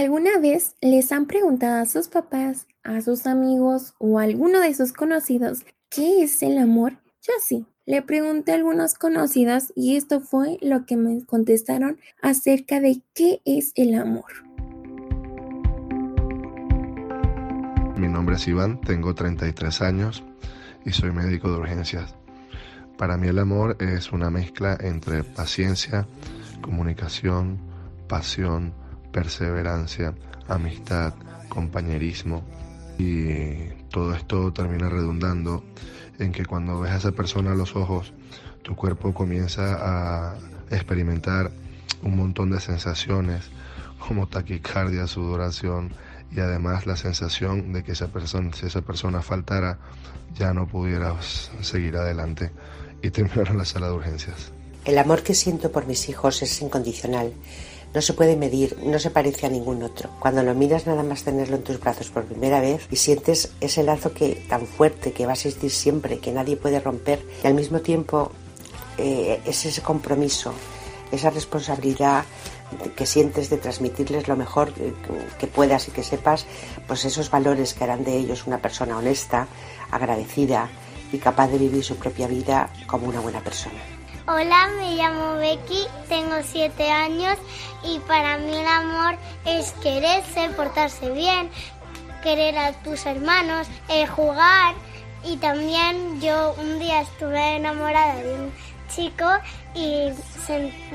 ¿Alguna 0.00 0.38
vez 0.38 0.76
les 0.80 1.12
han 1.12 1.26
preguntado 1.26 1.82
a 1.82 1.84
sus 1.84 2.08
papás, 2.08 2.66
a 2.82 3.02
sus 3.02 3.26
amigos 3.26 3.92
o 3.98 4.18
a 4.18 4.22
alguno 4.22 4.58
de 4.60 4.72
sus 4.72 4.94
conocidos 4.94 5.66
qué 5.90 6.22
es 6.22 6.42
el 6.42 6.56
amor? 6.56 6.94
Yo 7.20 7.34
sí, 7.46 7.66
le 7.84 8.00
pregunté 8.00 8.52
a 8.52 8.54
algunos 8.54 8.94
conocidos 8.94 9.74
y 9.76 9.96
esto 9.96 10.22
fue 10.22 10.56
lo 10.62 10.86
que 10.86 10.96
me 10.96 11.22
contestaron 11.26 11.98
acerca 12.22 12.80
de 12.80 13.02
qué 13.12 13.42
es 13.44 13.72
el 13.74 13.94
amor. 13.94 14.24
Mi 17.98 18.08
nombre 18.08 18.36
es 18.36 18.48
Iván, 18.48 18.80
tengo 18.80 19.14
33 19.14 19.82
años 19.82 20.24
y 20.86 20.92
soy 20.92 21.12
médico 21.12 21.52
de 21.52 21.58
urgencias. 21.58 22.14
Para 22.96 23.18
mí 23.18 23.28
el 23.28 23.38
amor 23.38 23.76
es 23.80 24.12
una 24.12 24.30
mezcla 24.30 24.78
entre 24.80 25.24
paciencia, 25.24 26.08
comunicación, 26.62 27.58
pasión, 28.08 28.72
perseverancia, 29.12 30.14
amistad, 30.48 31.14
compañerismo 31.48 32.42
y 32.98 33.68
todo 33.90 34.14
esto 34.14 34.52
termina 34.52 34.88
redundando 34.88 35.64
en 36.18 36.32
que 36.32 36.44
cuando 36.44 36.80
ves 36.80 36.92
a 36.92 36.96
esa 36.96 37.12
persona 37.12 37.52
a 37.52 37.54
los 37.54 37.76
ojos, 37.76 38.12
tu 38.62 38.76
cuerpo 38.76 39.14
comienza 39.14 39.78
a 39.80 40.34
experimentar 40.70 41.50
un 42.02 42.16
montón 42.16 42.50
de 42.50 42.60
sensaciones 42.60 43.50
como 43.98 44.26
taquicardia, 44.26 45.06
sudoración 45.06 45.92
y 46.32 46.40
además 46.40 46.86
la 46.86 46.96
sensación 46.96 47.72
de 47.72 47.82
que 47.82 47.92
esa 47.92 48.08
persona, 48.08 48.52
si 48.52 48.66
esa 48.66 48.82
persona 48.82 49.22
faltara, 49.22 49.78
ya 50.34 50.54
no 50.54 50.66
pudieras 50.66 51.50
seguir 51.60 51.96
adelante 51.96 52.50
y 53.02 53.10
terminar 53.10 53.48
en 53.48 53.58
la 53.58 53.64
sala 53.64 53.88
de 53.88 53.94
urgencias. 53.94 54.52
El 54.84 54.98
amor 54.98 55.22
que 55.22 55.34
siento 55.34 55.70
por 55.70 55.86
mis 55.86 56.08
hijos 56.08 56.42
es 56.42 56.62
incondicional. 56.62 57.32
No 57.92 58.00
se 58.00 58.12
puede 58.12 58.36
medir, 58.36 58.78
no 58.84 58.98
se 59.00 59.10
parece 59.10 59.46
a 59.46 59.50
ningún 59.50 59.82
otro. 59.82 60.10
Cuando 60.20 60.42
lo 60.42 60.54
miras 60.54 60.86
nada 60.86 61.02
más 61.02 61.24
tenerlo 61.24 61.56
en 61.56 61.64
tus 61.64 61.80
brazos 61.80 62.08
por 62.10 62.24
primera 62.24 62.60
vez 62.60 62.86
y 62.90 62.96
sientes 62.96 63.50
ese 63.60 63.82
lazo 63.82 64.12
que 64.12 64.44
tan 64.48 64.66
fuerte 64.66 65.12
que 65.12 65.26
va 65.26 65.32
a 65.32 65.34
existir 65.34 65.72
siempre, 65.72 66.18
que 66.18 66.30
nadie 66.30 66.56
puede 66.56 66.78
romper, 66.78 67.24
y 67.42 67.46
al 67.48 67.54
mismo 67.54 67.80
tiempo 67.80 68.30
eh, 68.96 69.40
es 69.44 69.66
ese 69.66 69.82
compromiso, 69.82 70.52
esa 71.10 71.30
responsabilidad 71.30 72.24
que 72.94 73.06
sientes 73.06 73.50
de 73.50 73.56
transmitirles 73.56 74.28
lo 74.28 74.36
mejor 74.36 74.72
que 74.72 75.46
puedas 75.48 75.88
y 75.88 75.90
que 75.90 76.04
sepas, 76.04 76.46
pues 76.86 77.04
esos 77.04 77.28
valores 77.28 77.74
que 77.74 77.82
harán 77.82 78.04
de 78.04 78.16
ellos 78.16 78.46
una 78.46 78.58
persona 78.58 78.96
honesta, 78.96 79.48
agradecida 79.90 80.68
y 81.12 81.18
capaz 81.18 81.48
de 81.48 81.58
vivir 81.58 81.82
su 81.82 81.96
propia 81.96 82.28
vida 82.28 82.70
como 82.86 83.08
una 83.08 83.20
buena 83.20 83.40
persona. 83.40 83.99
Hola, 84.32 84.68
me 84.76 84.94
llamo 84.94 85.38
Becky, 85.38 85.88
tengo 86.08 86.36
7 86.40 86.88
años 86.88 87.36
y 87.82 87.98
para 87.98 88.38
mí 88.38 88.56
el 88.56 88.64
amor 88.64 89.16
es 89.44 89.72
quererse, 89.82 90.50
portarse 90.50 91.10
bien, 91.10 91.50
querer 92.22 92.56
a 92.56 92.72
tus 92.84 93.06
hermanos, 93.06 93.66
eh, 93.88 94.06
jugar 94.06 94.76
y 95.24 95.36
también 95.38 96.20
yo 96.20 96.54
un 96.60 96.78
día 96.78 97.00
estuve 97.00 97.56
enamorada 97.56 98.22
de 98.22 98.34
un 98.34 98.52
chico 98.94 99.26
y 99.74 100.10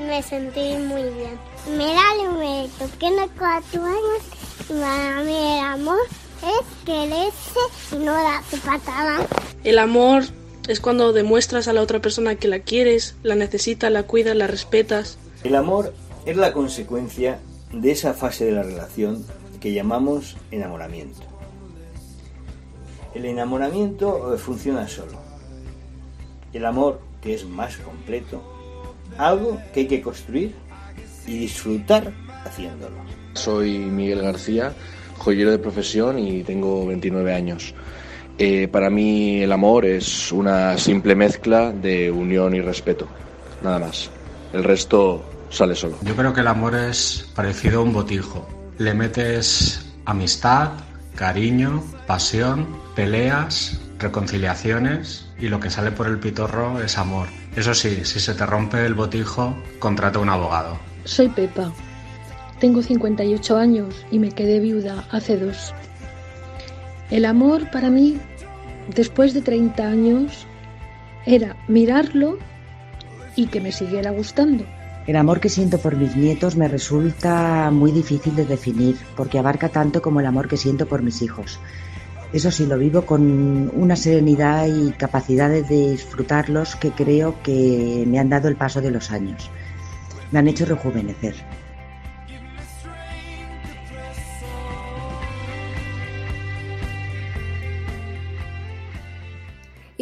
me 0.00 0.22
sentí 0.22 0.74
muy 0.78 1.02
bien. 1.02 1.38
Me 1.76 1.92
da 1.92 2.30
Humberto, 2.30 2.88
tiene 2.96 3.28
4 3.38 3.84
años 3.84 4.22
y 4.70 4.80
para 4.80 5.20
mí 5.20 5.36
el 5.36 5.62
amor 5.62 5.98
es 6.40 6.84
quererse 6.86 7.60
y 7.92 7.96
no 7.96 8.14
darse 8.14 8.56
patada. 8.56 9.26
El 9.62 9.78
amor 9.78 10.24
es 10.68 10.80
cuando 10.80 11.12
demuestras 11.12 11.68
a 11.68 11.72
la 11.72 11.80
otra 11.80 12.00
persona 12.00 12.34
que 12.34 12.48
la 12.48 12.60
quieres, 12.60 13.14
la 13.22 13.34
necesitas, 13.34 13.90
la 13.90 14.02
cuidas, 14.02 14.36
la 14.36 14.46
respetas. 14.46 15.18
El 15.44 15.54
amor 15.54 15.94
es 16.24 16.36
la 16.36 16.52
consecuencia 16.52 17.38
de 17.72 17.92
esa 17.92 18.14
fase 18.14 18.44
de 18.44 18.52
la 18.52 18.62
relación 18.62 19.24
que 19.60 19.72
llamamos 19.72 20.36
enamoramiento. 20.50 21.20
El 23.14 23.24
enamoramiento 23.24 24.34
eh, 24.34 24.38
funciona 24.38 24.88
solo. 24.88 25.18
El 26.52 26.64
amor, 26.64 27.00
que 27.22 27.34
es 27.34 27.46
más 27.46 27.76
completo, 27.78 28.42
algo 29.18 29.58
que 29.72 29.80
hay 29.80 29.86
que 29.86 30.02
construir 30.02 30.54
y 31.26 31.38
disfrutar 31.38 32.12
haciéndolo. 32.44 32.96
Soy 33.34 33.78
Miguel 33.78 34.22
García, 34.22 34.74
joyero 35.18 35.50
de 35.50 35.58
profesión 35.58 36.18
y 36.18 36.42
tengo 36.42 36.86
29 36.86 37.34
años. 37.34 37.74
Eh, 38.38 38.68
para 38.68 38.90
mí 38.90 39.40
el 39.40 39.52
amor 39.52 39.86
es 39.86 40.30
una 40.30 40.76
simple 40.76 41.14
mezcla 41.14 41.72
de 41.72 42.10
unión 42.10 42.54
y 42.54 42.60
respeto, 42.60 43.08
nada 43.62 43.78
más. 43.78 44.10
El 44.52 44.62
resto 44.62 45.24
sale 45.50 45.74
solo. 45.74 45.96
Yo 46.02 46.14
creo 46.14 46.34
que 46.34 46.40
el 46.40 46.48
amor 46.48 46.74
es 46.74 47.30
parecido 47.34 47.80
a 47.80 47.82
un 47.82 47.92
botijo. 47.92 48.46
Le 48.78 48.92
metes 48.92 49.86
amistad, 50.04 50.72
cariño, 51.14 51.82
pasión, 52.06 52.66
peleas, 52.94 53.80
reconciliaciones 53.98 55.26
y 55.38 55.48
lo 55.48 55.58
que 55.58 55.70
sale 55.70 55.90
por 55.90 56.06
el 56.06 56.18
pitorro 56.18 56.80
es 56.80 56.98
amor. 56.98 57.28
Eso 57.56 57.74
sí, 57.74 58.04
si 58.04 58.20
se 58.20 58.34
te 58.34 58.44
rompe 58.44 58.84
el 58.84 58.94
botijo, 58.94 59.56
contrata 59.78 60.18
un 60.18 60.28
abogado. 60.28 60.78
Soy 61.04 61.28
Pepa. 61.28 61.72
Tengo 62.60 62.82
58 62.82 63.56
años 63.56 64.04
y 64.10 64.18
me 64.18 64.30
quedé 64.30 64.60
viuda 64.60 65.04
hace 65.10 65.38
dos. 65.38 65.74
El 67.10 67.24
amor 67.24 67.70
para 67.70 67.88
mí, 67.88 68.18
después 68.94 69.32
de 69.32 69.42
30 69.42 69.86
años, 69.86 70.46
era 71.24 71.56
mirarlo 71.68 72.38
y 73.36 73.46
que 73.46 73.60
me 73.60 73.70
siguiera 73.70 74.10
gustando. 74.10 74.64
El 75.06 75.14
amor 75.14 75.38
que 75.38 75.48
siento 75.48 75.78
por 75.78 75.96
mis 75.96 76.16
nietos 76.16 76.56
me 76.56 76.66
resulta 76.66 77.70
muy 77.70 77.92
difícil 77.92 78.34
de 78.34 78.44
definir 78.44 78.96
porque 79.14 79.38
abarca 79.38 79.68
tanto 79.68 80.02
como 80.02 80.18
el 80.18 80.26
amor 80.26 80.48
que 80.48 80.56
siento 80.56 80.86
por 80.86 81.02
mis 81.02 81.22
hijos. 81.22 81.60
Eso 82.32 82.50
sí, 82.50 82.66
lo 82.66 82.76
vivo 82.76 83.02
con 83.02 83.70
una 83.72 83.94
serenidad 83.94 84.66
y 84.66 84.90
capacidad 84.90 85.48
de 85.48 85.62
disfrutarlos 85.62 86.74
que 86.74 86.90
creo 86.90 87.40
que 87.44 88.04
me 88.04 88.18
han 88.18 88.30
dado 88.30 88.48
el 88.48 88.56
paso 88.56 88.80
de 88.80 88.90
los 88.90 89.12
años. 89.12 89.48
Me 90.32 90.40
han 90.40 90.48
hecho 90.48 90.64
rejuvenecer. 90.64 91.36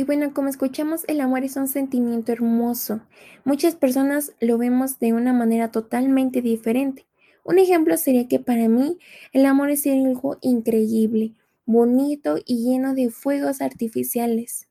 Y 0.05 0.07
bueno, 0.07 0.35
como 0.35 0.51
escuchamos, 0.51 1.05
el 1.09 1.23
amor 1.23 1.45
es 1.45 1.57
un 1.57 1.67
sentimiento 1.67 2.31
hermoso. 2.31 3.01
Muchas 3.43 3.75
personas 3.75 4.35
lo 4.39 4.59
vemos 4.59 4.99
de 4.99 5.15
una 5.15 5.33
manera 5.33 5.71
totalmente 5.71 6.43
diferente. 6.43 7.07
Un 7.43 7.59
ejemplo 7.59 7.97
sería 7.97 8.29
que 8.29 8.39
para 8.39 8.69
mí 8.69 8.99
el 9.33 9.47
amor 9.47 9.71
es 9.71 9.87
algo 9.87 10.37
increíble, 10.43 11.33
bonito 11.65 12.37
y 12.45 12.69
lleno 12.69 12.93
de 12.93 13.09
fuegos 13.09 13.63
artificiales. 13.63 14.69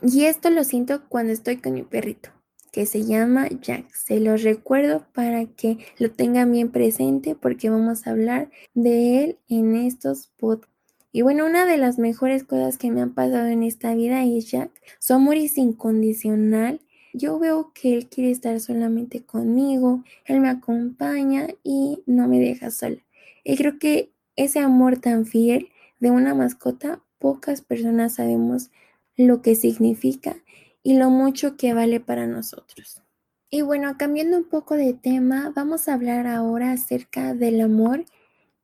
Y 0.00 0.24
esto 0.24 0.48
lo 0.48 0.64
siento 0.64 1.02
cuando 1.10 1.34
estoy 1.34 1.58
con 1.58 1.74
mi 1.74 1.82
perrito, 1.82 2.30
que 2.72 2.86
se 2.86 3.04
llama 3.04 3.50
Jack. 3.60 3.92
Se 3.92 4.18
los 4.18 4.42
recuerdo 4.42 5.06
para 5.12 5.44
que 5.44 5.76
lo 5.98 6.10
tengan 6.10 6.50
bien 6.50 6.70
presente 6.70 7.34
porque 7.34 7.68
vamos 7.68 8.06
a 8.06 8.12
hablar 8.12 8.50
de 8.72 9.24
él 9.24 9.38
en 9.50 9.76
estos 9.76 10.28
podcasts. 10.38 10.71
Y 11.12 11.20
bueno, 11.20 11.44
una 11.44 11.66
de 11.66 11.76
las 11.76 11.98
mejores 11.98 12.42
cosas 12.42 12.78
que 12.78 12.90
me 12.90 13.02
han 13.02 13.12
pasado 13.12 13.46
en 13.46 13.62
esta 13.62 13.94
vida 13.94 14.24
es 14.24 14.50
Jack. 14.50 14.70
Su 14.98 15.12
amor 15.12 15.36
es 15.36 15.58
incondicional. 15.58 16.80
Yo 17.12 17.38
veo 17.38 17.72
que 17.74 17.94
él 17.94 18.08
quiere 18.08 18.30
estar 18.30 18.58
solamente 18.60 19.22
conmigo, 19.22 20.02
él 20.24 20.40
me 20.40 20.48
acompaña 20.48 21.48
y 21.62 22.02
no 22.06 22.26
me 22.26 22.40
deja 22.40 22.70
sola. 22.70 22.96
Y 23.44 23.56
creo 23.56 23.78
que 23.78 24.10
ese 24.36 24.60
amor 24.60 24.96
tan 24.98 25.26
fiel 25.26 25.68
de 26.00 26.10
una 26.10 26.34
mascota, 26.34 27.02
pocas 27.18 27.60
personas 27.60 28.14
sabemos 28.14 28.70
lo 29.16 29.42
que 29.42 29.54
significa 29.54 30.36
y 30.82 30.96
lo 30.96 31.10
mucho 31.10 31.58
que 31.58 31.74
vale 31.74 32.00
para 32.00 32.26
nosotros. 32.26 33.02
Y 33.50 33.60
bueno, 33.60 33.98
cambiando 33.98 34.38
un 34.38 34.48
poco 34.48 34.76
de 34.76 34.94
tema, 34.94 35.52
vamos 35.54 35.86
a 35.86 35.92
hablar 35.92 36.26
ahora 36.26 36.72
acerca 36.72 37.34
del 37.34 37.60
amor 37.60 38.06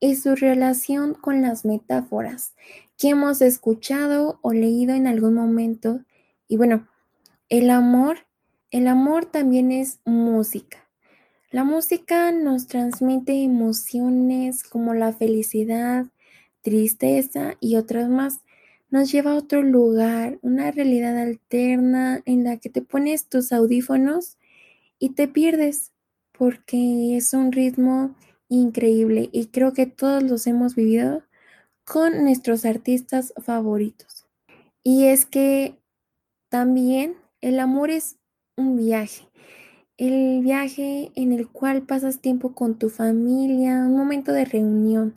y 0.00 0.16
su 0.16 0.34
relación 0.34 1.14
con 1.14 1.42
las 1.42 1.64
metáforas 1.64 2.54
que 2.96 3.10
hemos 3.10 3.40
escuchado 3.42 4.38
o 4.42 4.52
leído 4.52 4.94
en 4.94 5.06
algún 5.06 5.34
momento. 5.34 6.00
Y 6.48 6.56
bueno, 6.56 6.88
el 7.48 7.70
amor 7.70 8.28
el 8.70 8.86
amor 8.86 9.24
también 9.24 9.72
es 9.72 9.98
música. 10.04 10.86
La 11.50 11.64
música 11.64 12.32
nos 12.32 12.66
transmite 12.66 13.42
emociones 13.42 14.62
como 14.62 14.92
la 14.92 15.14
felicidad, 15.14 16.04
tristeza 16.60 17.54
y 17.60 17.76
otras 17.76 18.10
más. 18.10 18.40
Nos 18.90 19.10
lleva 19.10 19.32
a 19.32 19.36
otro 19.36 19.62
lugar, 19.62 20.38
una 20.42 20.70
realidad 20.70 21.16
alterna 21.16 22.20
en 22.26 22.44
la 22.44 22.58
que 22.58 22.68
te 22.68 22.82
pones 22.82 23.26
tus 23.26 23.52
audífonos 23.52 24.36
y 24.98 25.10
te 25.10 25.28
pierdes 25.28 25.92
porque 26.32 27.16
es 27.16 27.32
un 27.32 27.52
ritmo 27.52 28.14
increíble 28.48 29.28
y 29.32 29.46
creo 29.46 29.72
que 29.72 29.86
todos 29.86 30.22
los 30.22 30.46
hemos 30.46 30.74
vivido 30.74 31.22
con 31.84 32.24
nuestros 32.24 32.64
artistas 32.64 33.34
favoritos. 33.42 34.26
Y 34.84 35.06
es 35.06 35.26
que 35.26 35.76
también 36.50 37.16
el 37.40 37.60
amor 37.60 37.90
es 37.90 38.16
un 38.56 38.76
viaje 38.76 39.28
el 39.98 40.42
viaje 40.42 41.10
en 41.16 41.32
el 41.32 41.48
cual 41.48 41.82
pasas 41.82 42.20
tiempo 42.20 42.54
con 42.54 42.78
tu 42.78 42.88
familia, 42.88 43.84
un 43.84 43.96
momento 43.96 44.32
de 44.32 44.44
reunión 44.44 45.14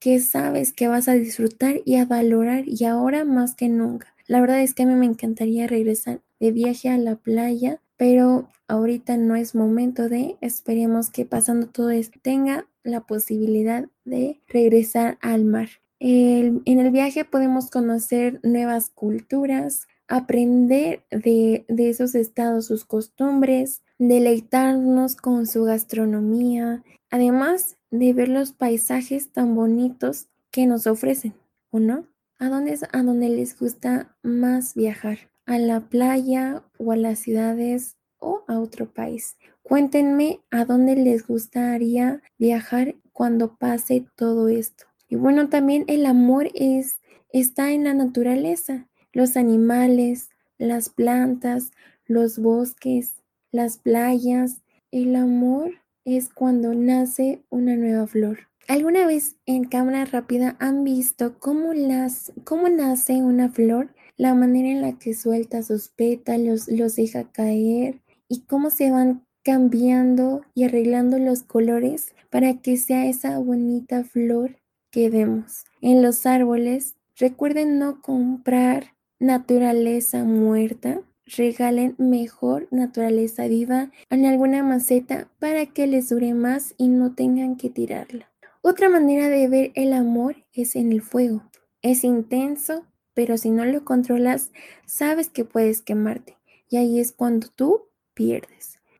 que 0.00 0.20
sabes 0.20 0.72
que 0.72 0.88
vas 0.88 1.08
a 1.08 1.14
disfrutar 1.14 1.80
y 1.84 1.96
a 1.96 2.06
valorar 2.06 2.64
y 2.66 2.84
ahora 2.84 3.24
más 3.24 3.54
que 3.56 3.68
nunca. 3.68 4.14
La 4.28 4.40
verdad 4.40 4.62
es 4.62 4.74
que 4.74 4.84
a 4.84 4.86
mí 4.86 4.94
me 4.94 5.06
encantaría 5.06 5.66
regresar 5.66 6.20
de 6.40 6.52
viaje 6.52 6.88
a 6.90 6.98
la 6.98 7.16
playa, 7.16 7.80
pero 7.96 8.48
ahorita 8.68 9.16
no 9.16 9.34
es 9.34 9.54
momento 9.54 10.08
de, 10.08 10.36
esperemos 10.40 11.10
que 11.10 11.24
pasando 11.24 11.66
todo 11.66 11.90
esto 11.90 12.20
tenga 12.22 12.66
la 12.84 13.00
posibilidad 13.00 13.86
de 14.04 14.40
regresar 14.46 15.18
al 15.20 15.44
mar. 15.44 15.68
en 16.00 16.62
el 16.66 16.90
viaje 16.92 17.24
podemos 17.24 17.70
conocer 17.70 18.38
nuevas 18.44 18.90
culturas, 18.90 19.88
aprender 20.06 21.02
de, 21.10 21.64
de 21.68 21.88
esos 21.88 22.14
estados, 22.14 22.66
sus 22.66 22.84
costumbres, 22.84 23.82
deleitarnos 23.98 25.16
con 25.16 25.46
su 25.46 25.64
gastronomía, 25.64 26.84
además 27.10 27.76
de 27.90 28.12
ver 28.12 28.28
los 28.28 28.52
paisajes 28.52 29.32
tan 29.32 29.56
bonitos 29.56 30.28
que 30.50 30.66
nos 30.66 30.86
ofrecen, 30.86 31.34
¿o 31.70 31.80
no? 31.80 32.06
¿A 32.38 32.48
dónde 32.48 32.72
es 32.72 32.84
a 32.92 33.02
dónde 33.02 33.28
les 33.28 33.58
gusta 33.58 34.14
más 34.22 34.74
viajar? 34.74 35.18
¿A 35.46 35.58
la 35.58 35.80
playa 35.80 36.62
o 36.78 36.92
a 36.92 36.96
las 36.96 37.18
ciudades 37.18 37.97
o 38.18 38.44
a 38.46 38.58
otro 38.58 38.90
país? 38.92 39.36
Cuéntenme 39.62 40.40
a 40.50 40.64
dónde 40.64 40.96
les 40.96 41.26
gustaría 41.26 42.22
viajar 42.38 42.94
cuando 43.12 43.56
pase 43.56 44.06
todo 44.16 44.48
esto. 44.48 44.84
Y 45.08 45.16
bueno, 45.16 45.48
también 45.48 45.84
el 45.88 46.06
amor 46.06 46.48
es 46.54 47.00
está 47.32 47.72
en 47.72 47.84
la 47.84 47.94
naturaleza, 47.94 48.88
los 49.12 49.36
animales, 49.36 50.30
las 50.58 50.88
plantas, 50.88 51.72
los 52.06 52.38
bosques, 52.38 53.14
las 53.50 53.78
playas. 53.78 54.62
El 54.90 55.16
amor 55.16 55.72
es 56.04 56.30
cuando 56.30 56.74
nace 56.74 57.42
una 57.50 57.76
nueva 57.76 58.06
flor. 58.06 58.48
¿Alguna 58.66 59.06
vez 59.06 59.36
en 59.46 59.64
cámara 59.64 60.04
rápida 60.04 60.56
han 60.58 60.84
visto 60.84 61.38
cómo, 61.38 61.72
las, 61.72 62.32
cómo 62.44 62.68
nace 62.68 63.14
una 63.14 63.48
flor? 63.48 63.94
La 64.16 64.34
manera 64.34 64.68
en 64.68 64.82
la 64.82 64.98
que 64.98 65.14
suelta 65.14 65.62
sus 65.62 65.88
pétalos, 65.88 66.68
los 66.68 66.96
deja 66.96 67.30
caer 67.30 68.00
y 68.28 68.42
cómo 68.42 68.70
se 68.70 68.90
van 68.90 69.24
cambiando 69.42 70.42
y 70.54 70.64
arreglando 70.64 71.18
los 71.18 71.42
colores 71.42 72.14
para 72.30 72.60
que 72.60 72.76
sea 72.76 73.06
esa 73.06 73.38
bonita 73.38 74.04
flor 74.04 74.56
que 74.90 75.10
vemos. 75.10 75.64
En 75.80 76.02
los 76.02 76.26
árboles, 76.26 76.96
recuerden 77.16 77.78
no 77.78 78.02
comprar 78.02 78.94
naturaleza 79.18 80.24
muerta, 80.24 81.00
regalen 81.24 81.94
mejor 81.98 82.68
naturaleza 82.70 83.46
viva 83.48 83.90
en 84.10 84.26
alguna 84.26 84.62
maceta 84.62 85.28
para 85.38 85.66
que 85.66 85.86
les 85.86 86.08
dure 86.08 86.34
más 86.34 86.74
y 86.76 86.88
no 86.88 87.14
tengan 87.14 87.56
que 87.56 87.70
tirarla. 87.70 88.30
Otra 88.60 88.88
manera 88.88 89.28
de 89.28 89.48
ver 89.48 89.72
el 89.74 89.92
amor 89.92 90.36
es 90.52 90.76
en 90.76 90.92
el 90.92 91.02
fuego. 91.02 91.42
Es 91.80 92.04
intenso, 92.04 92.84
pero 93.14 93.38
si 93.38 93.50
no 93.50 93.64
lo 93.64 93.84
controlas, 93.84 94.50
sabes 94.86 95.28
que 95.28 95.44
puedes 95.44 95.80
quemarte 95.80 96.36
y 96.68 96.76
ahí 96.76 97.00
es 97.00 97.12
cuando 97.12 97.48
tú 97.48 97.88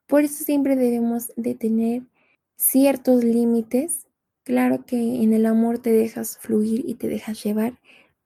Por 0.07 0.25
eso 0.25 0.45
siempre 0.45 0.77
debemos 0.77 1.33
de 1.37 1.55
tener 1.55 2.03
ciertos 2.57 3.25
límites. 3.25 4.07
Claro 4.45 4.85
que 4.87 4.97
en 4.97 5.33
el 5.33 5.45
amor 5.45 5.79
te 5.79 5.93
dejas 5.93 6.39
fluir 6.39 6.85
y 6.87 6.95
te 6.95 7.09
dejas 7.09 7.43
llevar, 7.43 7.79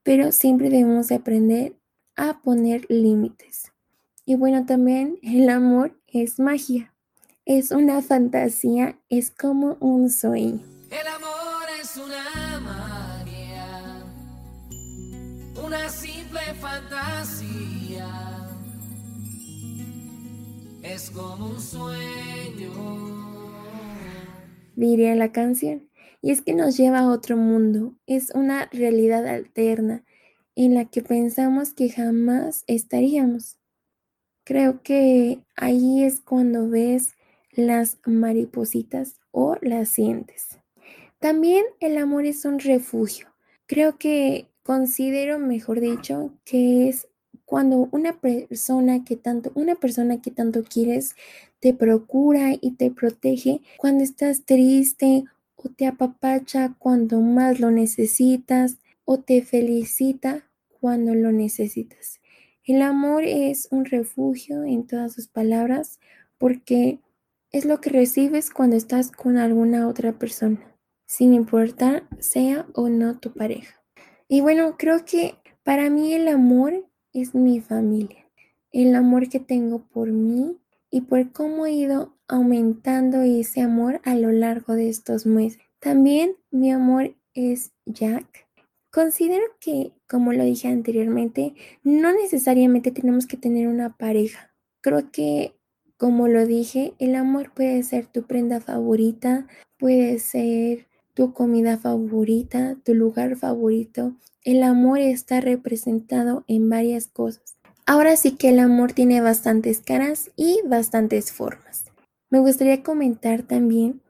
pero 0.03 0.31
siempre 0.31 0.69
debemos 0.69 1.07
de 1.07 1.15
aprender 1.15 1.75
a 2.15 2.41
poner 2.41 2.85
límites. 2.89 3.71
Y 4.25 4.35
bueno, 4.35 4.65
también 4.65 5.19
el 5.21 5.49
amor 5.49 5.97
es 6.07 6.39
magia, 6.39 6.93
es 7.45 7.71
una 7.71 8.01
fantasía, 8.01 8.97
es 9.09 9.31
como 9.31 9.75
un 9.81 10.09
sueño. 10.09 10.61
El 10.89 11.07
amor 11.07 11.67
es 11.81 11.97
una 11.97 12.59
magia, 12.61 14.05
una 15.61 15.89
simple 15.89 16.39
fantasía, 16.61 17.72
es 20.93 21.09
como 21.09 21.47
un 21.47 21.59
sueño. 21.59 22.71
Diría 24.75 25.15
la 25.15 25.31
canción. 25.31 25.89
Y 26.21 26.31
es 26.31 26.41
que 26.41 26.53
nos 26.53 26.77
lleva 26.77 26.99
a 26.99 27.09
otro 27.09 27.35
mundo, 27.35 27.95
es 28.05 28.29
una 28.33 28.69
realidad 28.71 29.27
alterna 29.27 30.05
en 30.55 30.75
la 30.75 30.85
que 30.85 31.01
pensamos 31.01 31.73
que 31.73 31.89
jamás 31.89 32.63
estaríamos. 32.67 33.57
Creo 34.45 34.81
que 34.83 35.39
ahí 35.55 36.03
es 36.03 36.21
cuando 36.21 36.69
ves 36.69 37.15
las 37.51 37.97
maripositas 38.05 39.19
o 39.31 39.57
las 39.61 39.89
sientes. 39.89 40.59
También 41.19 41.65
el 41.79 41.97
amor 41.97 42.25
es 42.25 42.45
un 42.45 42.59
refugio. 42.59 43.27
Creo 43.65 43.97
que 43.97 44.47
considero, 44.61 45.39
mejor 45.39 45.79
dicho, 45.81 46.31
que 46.45 46.87
es 46.87 47.07
cuando 47.53 47.87
una 47.91 48.19
persona 48.19 49.03
que 49.03 49.15
tanto, 49.15 49.51
una 49.53 49.75
persona 49.75 50.23
que 50.23 50.31
tanto 50.31 50.63
quieres 50.63 51.15
te 51.59 51.71
procura 51.71 52.53
y 52.59 52.71
te 52.71 52.89
protege 52.89 53.61
cuando 53.77 54.03
estás 54.03 54.43
triste 54.43 55.25
o 55.55 55.69
te 55.69 55.85
apapacha 55.85 56.73
cuando 56.79 57.21
más 57.21 57.59
lo 57.59 57.69
necesitas 57.69 58.79
o 59.05 59.19
te 59.19 59.43
felicita 59.43 60.49
cuando 60.81 61.13
lo 61.13 61.31
necesitas. 61.31 62.19
El 62.63 62.81
amor 62.81 63.23
es 63.23 63.67
un 63.69 63.85
refugio 63.85 64.63
en 64.63 64.87
todas 64.87 65.13
sus 65.13 65.27
palabras 65.27 65.99
porque 66.39 66.97
es 67.51 67.65
lo 67.65 67.79
que 67.81 67.91
recibes 67.91 68.49
cuando 68.49 68.77
estás 68.77 69.11
con 69.11 69.37
alguna 69.37 69.87
otra 69.87 70.13
persona, 70.13 70.75
sin 71.05 71.35
importar 71.35 72.07
sea 72.17 72.65
o 72.73 72.89
no 72.89 73.19
tu 73.19 73.31
pareja. 73.31 73.79
Y 74.27 74.41
bueno, 74.41 74.75
creo 74.75 75.05
que 75.05 75.35
para 75.61 75.91
mí 75.91 76.15
el 76.15 76.27
amor 76.29 76.89
es 77.13 77.35
mi 77.35 77.61
familia, 77.61 78.29
el 78.71 78.95
amor 78.95 79.29
que 79.29 79.39
tengo 79.39 79.79
por 79.79 80.11
mí 80.11 80.57
y 80.89 81.01
por 81.01 81.31
cómo 81.31 81.65
he 81.65 81.71
ido 81.71 82.17
aumentando 82.27 83.21
ese 83.21 83.61
amor 83.61 84.01
a 84.03 84.15
lo 84.15 84.31
largo 84.31 84.73
de 84.73 84.89
estos 84.89 85.25
meses. 85.25 85.59
También 85.79 86.35
mi 86.51 86.71
amor 86.71 87.15
es 87.33 87.71
Jack. 87.85 88.47
Considero 88.91 89.43
que, 89.59 89.91
como 90.07 90.33
lo 90.33 90.43
dije 90.43 90.67
anteriormente, 90.67 91.55
no 91.83 92.13
necesariamente 92.13 92.91
tenemos 92.91 93.25
que 93.25 93.37
tener 93.37 93.67
una 93.67 93.97
pareja. 93.97 94.53
Creo 94.81 95.11
que, 95.11 95.55
como 95.97 96.27
lo 96.27 96.45
dije, 96.45 96.93
el 96.99 97.15
amor 97.15 97.51
puede 97.53 97.81
ser 97.83 98.05
tu 98.05 98.23
prenda 98.23 98.61
favorita, 98.61 99.47
puede 99.77 100.19
ser 100.19 100.87
tu 101.13 101.33
comida 101.33 101.77
favorita, 101.77 102.75
tu 102.83 102.93
lugar 102.93 103.35
favorito. 103.35 104.13
El 104.43 104.63
amor 104.63 104.99
está 104.99 105.41
representado 105.41 106.43
en 106.47 106.69
varias 106.69 107.07
cosas. 107.07 107.57
Ahora 107.85 108.15
sí 108.15 108.31
que 108.31 108.49
el 108.49 108.59
amor 108.59 108.93
tiene 108.93 109.21
bastantes 109.21 109.81
caras 109.81 110.31
y 110.35 110.59
bastantes 110.65 111.31
formas. 111.31 111.85
Me 112.29 112.39
gustaría 112.39 112.81
comentar 112.81 113.43
también 113.43 114.01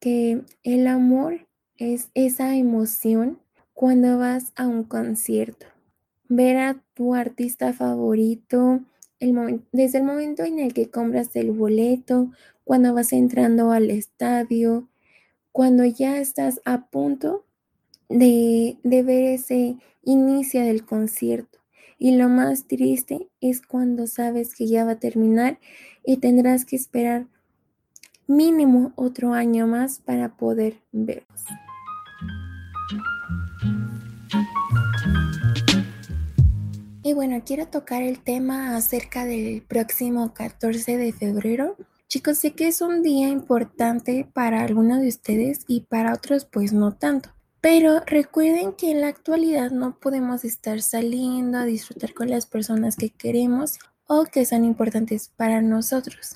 que 0.00 0.42
el 0.62 0.86
amor 0.86 1.46
es 1.76 2.10
esa 2.14 2.56
emoción 2.56 3.38
cuando 3.72 4.18
vas 4.18 4.52
a 4.56 4.66
un 4.66 4.84
concierto. 4.84 5.66
Ver 6.28 6.56
a 6.58 6.82
tu 6.94 7.14
artista 7.14 7.72
favorito 7.72 8.80
el 9.20 9.62
desde 9.72 9.98
el 9.98 10.04
momento 10.04 10.44
en 10.44 10.58
el 10.58 10.72
que 10.74 10.90
compras 10.90 11.36
el 11.36 11.52
boleto, 11.52 12.30
cuando 12.64 12.94
vas 12.94 13.12
entrando 13.12 13.70
al 13.70 13.90
estadio, 13.90 14.88
cuando 15.52 15.84
ya 15.84 16.18
estás 16.18 16.60
a 16.64 16.86
punto 16.86 17.44
de, 18.08 18.78
de 18.82 19.02
ver 19.02 19.24
ese 19.34 19.76
inicio 20.02 20.62
del 20.62 20.84
concierto. 20.84 21.58
Y 21.98 22.16
lo 22.16 22.28
más 22.28 22.66
triste 22.66 23.28
es 23.40 23.60
cuando 23.60 24.06
sabes 24.06 24.54
que 24.54 24.66
ya 24.66 24.84
va 24.84 24.92
a 24.92 24.98
terminar 24.98 25.58
y 26.04 26.16
tendrás 26.16 26.64
que 26.64 26.76
esperar 26.76 27.26
mínimo 28.26 28.92
otro 28.96 29.34
año 29.34 29.66
más 29.66 29.98
para 29.98 30.36
poder 30.36 30.80
verlos. 30.92 31.44
Y 37.02 37.12
bueno, 37.12 37.42
quiero 37.44 37.66
tocar 37.66 38.02
el 38.02 38.20
tema 38.20 38.76
acerca 38.76 39.24
del 39.24 39.62
próximo 39.62 40.32
14 40.32 40.96
de 40.96 41.12
febrero. 41.12 41.76
Chicos, 42.10 42.38
sé 42.38 42.54
que 42.54 42.66
es 42.66 42.80
un 42.80 43.04
día 43.04 43.28
importante 43.28 44.28
para 44.32 44.62
algunos 44.62 45.00
de 45.00 45.06
ustedes 45.06 45.60
y 45.68 45.82
para 45.82 46.12
otros 46.12 46.44
pues 46.44 46.72
no 46.72 46.90
tanto. 46.92 47.30
Pero 47.60 48.00
recuerden 48.04 48.72
que 48.72 48.90
en 48.90 49.00
la 49.00 49.06
actualidad 49.06 49.70
no 49.70 49.96
podemos 50.00 50.44
estar 50.44 50.82
saliendo 50.82 51.58
a 51.58 51.64
disfrutar 51.64 52.12
con 52.12 52.28
las 52.28 52.46
personas 52.46 52.96
que 52.96 53.10
queremos 53.10 53.78
o 54.08 54.24
que 54.24 54.44
son 54.44 54.64
importantes 54.64 55.30
para 55.36 55.62
nosotros. 55.62 56.34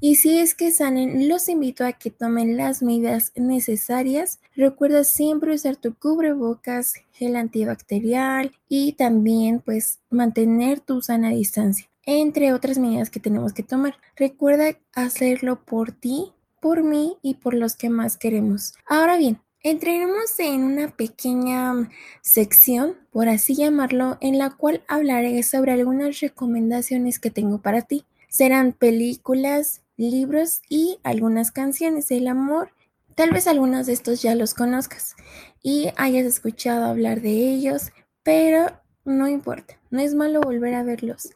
Y 0.00 0.14
si 0.14 0.38
es 0.38 0.54
que 0.54 0.70
salen, 0.70 1.28
los 1.28 1.48
invito 1.48 1.84
a 1.84 1.94
que 1.94 2.12
tomen 2.12 2.56
las 2.56 2.80
medidas 2.80 3.32
necesarias. 3.34 4.38
Recuerda 4.54 5.02
siempre 5.02 5.52
usar 5.52 5.74
tu 5.74 5.96
cubrebocas, 5.96 6.94
gel 7.10 7.34
antibacterial 7.34 8.52
y 8.68 8.92
también 8.92 9.58
pues 9.58 9.98
mantener 10.08 10.78
tu 10.78 11.02
sana 11.02 11.30
distancia, 11.30 11.88
entre 12.06 12.54
otras 12.54 12.78
medidas 12.78 13.10
que 13.10 13.20
tenemos 13.20 13.52
que 13.52 13.62
tomar. 13.62 13.98
Recuerda 14.16 14.78
hacerlo 14.94 15.64
por 15.64 15.92
ti, 15.92 16.32
por 16.60 16.82
mí 16.82 17.18
y 17.20 17.34
por 17.34 17.52
los 17.52 17.76
que 17.76 17.90
más 17.90 18.16
queremos. 18.16 18.74
Ahora 18.86 19.18
bien, 19.18 19.40
Entraremos 19.62 20.38
en 20.38 20.62
una 20.62 20.94
pequeña 20.94 21.90
sección, 22.22 22.94
por 23.10 23.28
así 23.28 23.56
llamarlo, 23.56 24.16
en 24.20 24.38
la 24.38 24.50
cual 24.50 24.84
hablaré 24.86 25.42
sobre 25.42 25.72
algunas 25.72 26.20
recomendaciones 26.20 27.18
que 27.18 27.32
tengo 27.32 27.60
para 27.60 27.82
ti. 27.82 28.04
Serán 28.28 28.72
películas, 28.72 29.82
libros 29.96 30.62
y 30.68 31.00
algunas 31.02 31.50
canciones 31.50 32.06
del 32.06 32.28
amor. 32.28 32.70
Tal 33.16 33.32
vez 33.32 33.48
algunos 33.48 33.86
de 33.86 33.94
estos 33.94 34.22
ya 34.22 34.36
los 34.36 34.54
conozcas 34.54 35.16
y 35.64 35.88
hayas 35.96 36.26
escuchado 36.26 36.84
hablar 36.84 37.20
de 37.20 37.30
ellos, 37.30 37.90
pero 38.22 38.66
no 39.04 39.26
importa, 39.26 39.80
no 39.90 39.98
es 39.98 40.14
malo 40.14 40.42
volver 40.42 40.74
a 40.74 40.84
verlos 40.84 41.30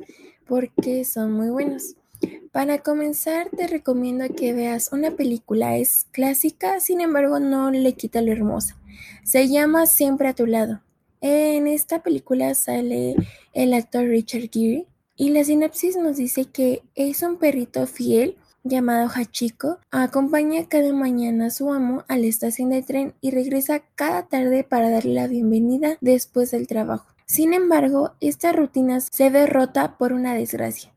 porque 0.51 1.05
son 1.05 1.33
muy 1.33 1.49
buenos. 1.49 1.95
Para 2.51 2.83
comenzar, 2.83 3.49
te 3.57 3.69
recomiendo 3.69 4.25
que 4.35 4.53
veas 4.53 4.93
una 4.93 5.13
película. 5.13 5.77
Es 5.77 6.09
clásica, 6.11 6.81
sin 6.81 7.01
embargo, 7.01 7.39
no 7.39 7.71
le 7.71 7.93
quita 7.93 8.21
lo 8.21 8.33
hermosa. 8.33 8.77
Se 9.23 9.49
llama 9.49 9.87
Siempre 9.87 10.27
a 10.27 10.35
tu 10.35 10.47
lado. 10.47 10.83
En 11.21 11.69
esta 11.69 12.03
película 12.03 12.53
sale 12.55 13.15
el 13.53 13.73
actor 13.75 14.07
Richard 14.07 14.51
Gere 14.51 14.89
y 15.15 15.31
la 15.31 15.45
sinopsis 15.45 15.97
nos 15.97 16.17
dice 16.17 16.47
que 16.47 16.83
es 16.97 17.23
un 17.23 17.37
perrito 17.37 17.87
fiel 17.87 18.37
llamado 18.65 19.09
Hachiko, 19.09 19.79
acompaña 19.93 20.67
cada 20.69 20.93
mañana 20.93 21.47
a 21.47 21.51
su 21.51 21.73
amo 21.73 22.03
a 22.09 22.17
la 22.17 22.27
estación 22.27 22.71
de 22.71 22.83
tren 22.83 23.15
y 23.21 23.31
regresa 23.31 23.83
cada 23.95 24.27
tarde 24.27 24.65
para 24.65 24.91
darle 24.91 25.15
la 25.15 25.29
bienvenida 25.29 25.97
después 26.01 26.51
del 26.51 26.67
trabajo. 26.67 27.07
Sin 27.31 27.55
embargo, 27.55 28.16
esta 28.19 28.51
rutina 28.51 28.99
se 29.01 29.31
ve 29.31 29.47
rota 29.47 29.97
por 29.99 30.12
una 30.12 30.35
desgracia. 30.35 30.93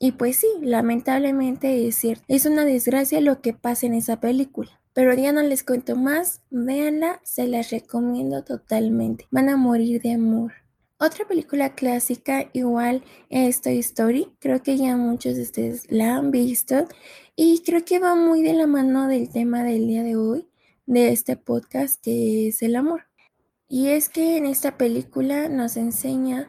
Y 0.00 0.10
pues 0.10 0.38
sí, 0.38 0.48
lamentablemente 0.60 1.86
es 1.86 1.94
cierto. 1.94 2.24
Es 2.26 2.46
una 2.46 2.64
desgracia 2.64 3.20
lo 3.20 3.40
que 3.40 3.52
pasa 3.52 3.86
en 3.86 3.94
esa 3.94 4.18
película. 4.18 4.80
Pero 4.92 5.14
ya 5.14 5.30
no 5.30 5.40
les 5.40 5.62
cuento 5.62 5.94
más, 5.94 6.42
véanla, 6.50 7.20
se 7.22 7.46
las 7.46 7.70
recomiendo 7.70 8.42
totalmente. 8.42 9.28
Van 9.30 9.48
a 9.48 9.56
morir 9.56 10.02
de 10.02 10.14
amor. 10.14 10.52
Otra 10.98 11.28
película 11.28 11.76
clásica 11.76 12.50
igual 12.52 13.04
es 13.30 13.60
Toy 13.60 13.78
Story. 13.78 14.32
Creo 14.40 14.60
que 14.64 14.76
ya 14.78 14.96
muchos 14.96 15.36
de 15.36 15.42
ustedes 15.42 15.88
la 15.92 16.16
han 16.16 16.32
visto 16.32 16.88
y 17.36 17.60
creo 17.60 17.84
que 17.84 18.00
va 18.00 18.16
muy 18.16 18.42
de 18.42 18.54
la 18.54 18.66
mano 18.66 19.06
del 19.06 19.28
tema 19.28 19.62
del 19.62 19.86
día 19.86 20.02
de 20.02 20.16
hoy, 20.16 20.48
de 20.86 21.12
este 21.12 21.36
podcast 21.36 22.02
que 22.02 22.48
es 22.48 22.62
el 22.62 22.74
amor. 22.74 23.07
Y 23.68 23.88
es 23.88 24.08
que 24.08 24.36
en 24.36 24.46
esta 24.46 24.76
película 24.76 25.48
nos 25.48 25.76
enseña 25.76 26.48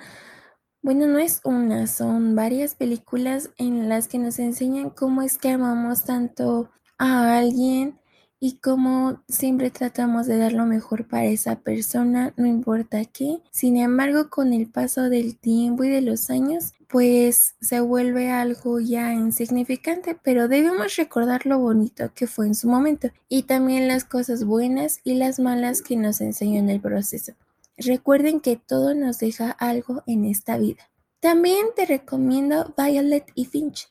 bueno, 0.82 1.08
no 1.08 1.20
es 1.20 1.42
una, 1.44 1.88
son 1.88 2.36
varias 2.36 2.74
películas 2.74 3.50
en 3.58 3.90
las 3.90 4.08
que 4.08 4.18
nos 4.18 4.40
enseñan 4.40 4.90
cómo 4.92 5.22
es 5.22 5.38
que 5.38 5.50
amamos 5.50 6.06
tanto 6.06 6.72
a 6.98 7.38
alguien 7.38 8.00
y 8.40 8.58
cómo 8.58 9.22
siempre 9.28 9.70
tratamos 9.70 10.28
de 10.28 10.38
dar 10.38 10.54
lo 10.54 10.66
mejor 10.66 11.08
para 11.08 11.26
esa 11.26 11.60
persona, 11.60 12.34
no 12.38 12.46
importa 12.46 13.04
qué. 13.06 13.40
Sin 13.52 13.78
embargo, 13.78 14.30
con 14.30 14.54
el 14.54 14.68
paso 14.68 15.10
del 15.10 15.38
tiempo 15.38 15.84
y 15.84 15.90
de 15.90 16.02
los 16.02 16.30
años, 16.30 16.74
pues 16.88 17.56
se 17.62 17.80
vuelve 17.82 18.32
algo 18.32 18.80
ya 18.80 19.14
insignificante, 19.14 20.18
pero 20.24 20.48
debemos 20.48 20.96
recordar 20.96 21.46
lo 21.46 21.60
bonito 21.60 22.12
que 22.16 22.28
fue 22.28 22.48
en 22.48 22.56
su 22.56 22.68
momento 22.68 23.10
y 23.28 23.44
también 23.44 23.88
las 23.88 24.06
cosas 24.06 24.44
buenas 24.44 25.00
y 25.04 25.16
las 25.16 25.40
malas 25.40 25.82
que 25.82 25.98
nos 25.98 26.22
enseñó 26.22 26.60
en 26.60 26.70
el 26.70 26.82
proceso. 26.82 27.34
Recuerden 27.78 28.40
que 28.40 28.56
todo 28.58 28.96
nos 28.96 29.20
deja 29.20 29.52
algo 29.52 30.04
en 30.08 30.26
esta 30.26 30.58
vida. 30.58 30.90
También 31.20 31.68
te 31.76 31.86
recomiendo 31.86 32.74
Violet 32.78 33.26
y 33.36 33.46
Finch. 33.46 33.90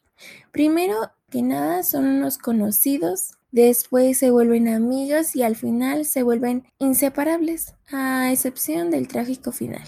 Primero 0.50 1.10
que 1.30 1.42
nada 1.42 1.82
son 1.82 2.06
unos 2.06 2.38
conocidos, 2.38 3.37
después 3.50 4.18
se 4.18 4.30
vuelven 4.30 4.68
amigos 4.68 5.34
y 5.36 5.42
al 5.42 5.56
final 5.56 6.04
se 6.04 6.22
vuelven 6.22 6.64
inseparables, 6.78 7.74
a 7.90 8.32
excepción 8.32 8.90
del 8.90 9.08
trágico 9.08 9.52
final. 9.52 9.82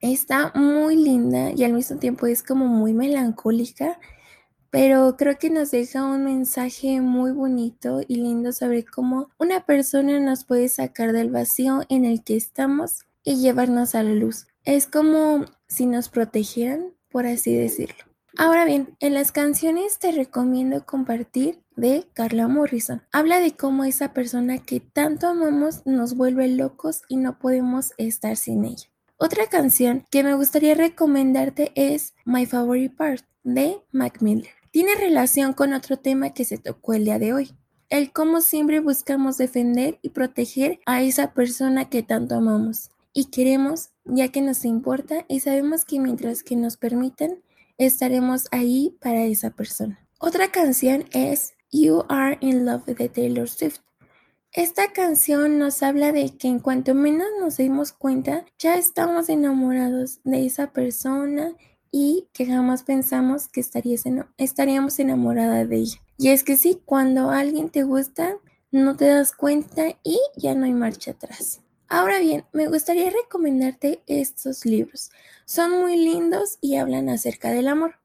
Está 0.00 0.52
muy 0.54 0.96
linda 0.96 1.52
y 1.52 1.64
al 1.64 1.72
mismo 1.72 1.98
tiempo 1.98 2.26
es 2.26 2.42
como 2.42 2.66
muy 2.66 2.92
melancólica, 2.92 4.00
pero 4.70 5.16
creo 5.16 5.38
que 5.38 5.50
nos 5.50 5.70
deja 5.70 6.04
un 6.04 6.24
mensaje 6.24 7.00
muy 7.00 7.30
bonito 7.32 8.00
y 8.08 8.16
lindo 8.16 8.52
sobre 8.52 8.84
cómo 8.84 9.28
una 9.38 9.66
persona 9.66 10.18
nos 10.18 10.44
puede 10.44 10.68
sacar 10.68 11.12
del 11.12 11.30
vacío 11.30 11.82
en 11.88 12.04
el 12.04 12.24
que 12.24 12.36
estamos 12.36 13.04
y 13.22 13.36
llevarnos 13.36 13.94
a 13.94 14.02
la 14.02 14.14
luz. 14.14 14.46
Es 14.64 14.86
como 14.86 15.44
si 15.68 15.86
nos 15.86 16.08
protegieran, 16.08 16.94
por 17.10 17.26
así 17.26 17.54
decirlo. 17.54 18.11
Ahora 18.38 18.64
bien, 18.64 18.96
en 19.00 19.12
las 19.12 19.30
canciones 19.30 19.98
te 19.98 20.10
recomiendo 20.10 20.86
compartir 20.86 21.60
de 21.76 22.08
Carla 22.14 22.48
Morrison. 22.48 23.02
Habla 23.12 23.40
de 23.40 23.54
cómo 23.54 23.84
esa 23.84 24.14
persona 24.14 24.58
que 24.58 24.80
tanto 24.80 25.28
amamos 25.28 25.84
nos 25.84 26.16
vuelve 26.16 26.48
locos 26.48 27.02
y 27.08 27.18
no 27.18 27.38
podemos 27.38 27.92
estar 27.98 28.36
sin 28.36 28.64
ella. 28.64 28.88
Otra 29.18 29.48
canción 29.48 30.06
que 30.10 30.24
me 30.24 30.34
gustaría 30.34 30.74
recomendarte 30.74 31.72
es 31.74 32.14
My 32.24 32.46
Favorite 32.46 32.96
Part 32.96 33.24
de 33.44 33.82
Mac 33.92 34.22
Miller. 34.22 34.50
Tiene 34.70 34.94
relación 34.94 35.52
con 35.52 35.74
otro 35.74 35.98
tema 35.98 36.30
que 36.30 36.46
se 36.46 36.56
tocó 36.56 36.94
el 36.94 37.04
día 37.04 37.18
de 37.18 37.34
hoy, 37.34 37.54
el 37.90 38.12
cómo 38.12 38.40
siempre 38.40 38.80
buscamos 38.80 39.36
defender 39.36 39.98
y 40.00 40.08
proteger 40.08 40.80
a 40.86 41.02
esa 41.02 41.34
persona 41.34 41.90
que 41.90 42.02
tanto 42.02 42.36
amamos 42.36 42.88
y 43.12 43.26
queremos, 43.26 43.90
ya 44.06 44.28
que 44.28 44.40
nos 44.40 44.64
importa 44.64 45.26
y 45.28 45.40
sabemos 45.40 45.84
que 45.84 46.00
mientras 46.00 46.42
que 46.42 46.56
nos 46.56 46.78
permitan, 46.78 47.42
estaremos 47.86 48.46
ahí 48.50 48.96
para 49.00 49.24
esa 49.24 49.50
persona. 49.50 50.06
Otra 50.18 50.50
canción 50.52 51.04
es 51.12 51.54
You 51.70 52.04
Are 52.08 52.38
in 52.40 52.64
Love 52.64 52.86
de 52.86 53.08
Taylor 53.08 53.48
Swift. 53.48 53.80
Esta 54.52 54.92
canción 54.92 55.58
nos 55.58 55.82
habla 55.82 56.12
de 56.12 56.36
que 56.36 56.46
en 56.46 56.58
cuanto 56.58 56.94
menos 56.94 57.26
nos 57.40 57.56
dimos 57.56 57.92
cuenta, 57.92 58.44
ya 58.58 58.76
estamos 58.76 59.30
enamorados 59.30 60.20
de 60.24 60.44
esa 60.44 60.72
persona 60.72 61.54
y 61.90 62.28
que 62.34 62.46
jamás 62.46 62.82
pensamos 62.82 63.48
que 63.48 63.60
estaríamos 63.60 64.98
enamoradas 64.98 65.68
de 65.68 65.76
ella. 65.76 65.98
Y 66.18 66.28
es 66.28 66.44
que 66.44 66.56
sí, 66.56 66.80
cuando 66.84 67.30
alguien 67.30 67.70
te 67.70 67.82
gusta, 67.82 68.36
no 68.70 68.96
te 68.96 69.06
das 69.06 69.32
cuenta 69.32 69.96
y 70.02 70.18
ya 70.36 70.54
no 70.54 70.66
hay 70.66 70.72
marcha 70.72 71.12
atrás. 71.12 71.62
Ahora 71.92 72.20
bien, 72.20 72.46
me 72.54 72.68
gustaría 72.68 73.10
recomendarte 73.10 74.00
estos 74.06 74.64
libros. 74.64 75.10
Son 75.44 75.78
muy 75.78 75.98
lindos 75.98 76.56
y 76.62 76.76
hablan 76.76 77.10
acerca 77.10 77.50
del 77.50 77.68
amor. 77.68 77.96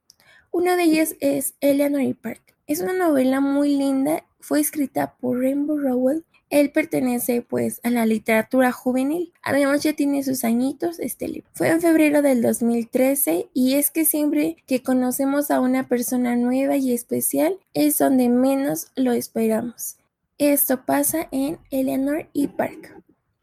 Uno 0.51 0.75
de 0.75 0.83
ellos 0.83 1.15
es 1.21 1.53
Eleanor 1.61 2.01
y 2.01 2.13
Park. 2.13 2.53
Es 2.67 2.81
una 2.81 2.91
novela 2.91 3.39
muy 3.39 3.77
linda, 3.77 4.25
fue 4.41 4.59
escrita 4.59 5.15
por 5.21 5.39
Rainbow 5.39 5.79
Rowell. 5.79 6.25
Él 6.49 6.69
pertenece 6.71 7.41
pues 7.41 7.79
a 7.81 7.89
la 7.89 8.05
literatura 8.05 8.73
juvenil. 8.73 9.31
Además 9.41 9.83
ya 9.83 9.93
tiene 9.93 10.21
sus 10.21 10.43
añitos 10.43 10.99
este 10.99 11.29
libro. 11.29 11.49
Fue 11.53 11.69
en 11.69 11.79
febrero 11.79 12.21
del 12.21 12.41
2013 12.41 13.47
y 13.53 13.75
es 13.75 13.89
que 13.89 14.03
siempre 14.03 14.57
que 14.67 14.83
conocemos 14.83 15.49
a 15.49 15.61
una 15.61 15.87
persona 15.87 16.35
nueva 16.35 16.75
y 16.75 16.91
especial 16.91 17.57
es 17.73 17.97
donde 17.97 18.27
menos 18.27 18.87
lo 18.97 19.13
esperamos. 19.13 19.95
Esto 20.37 20.85
pasa 20.85 21.29
en 21.31 21.57
Eleanor 21.71 22.27
y 22.33 22.47
Park. 22.49 22.96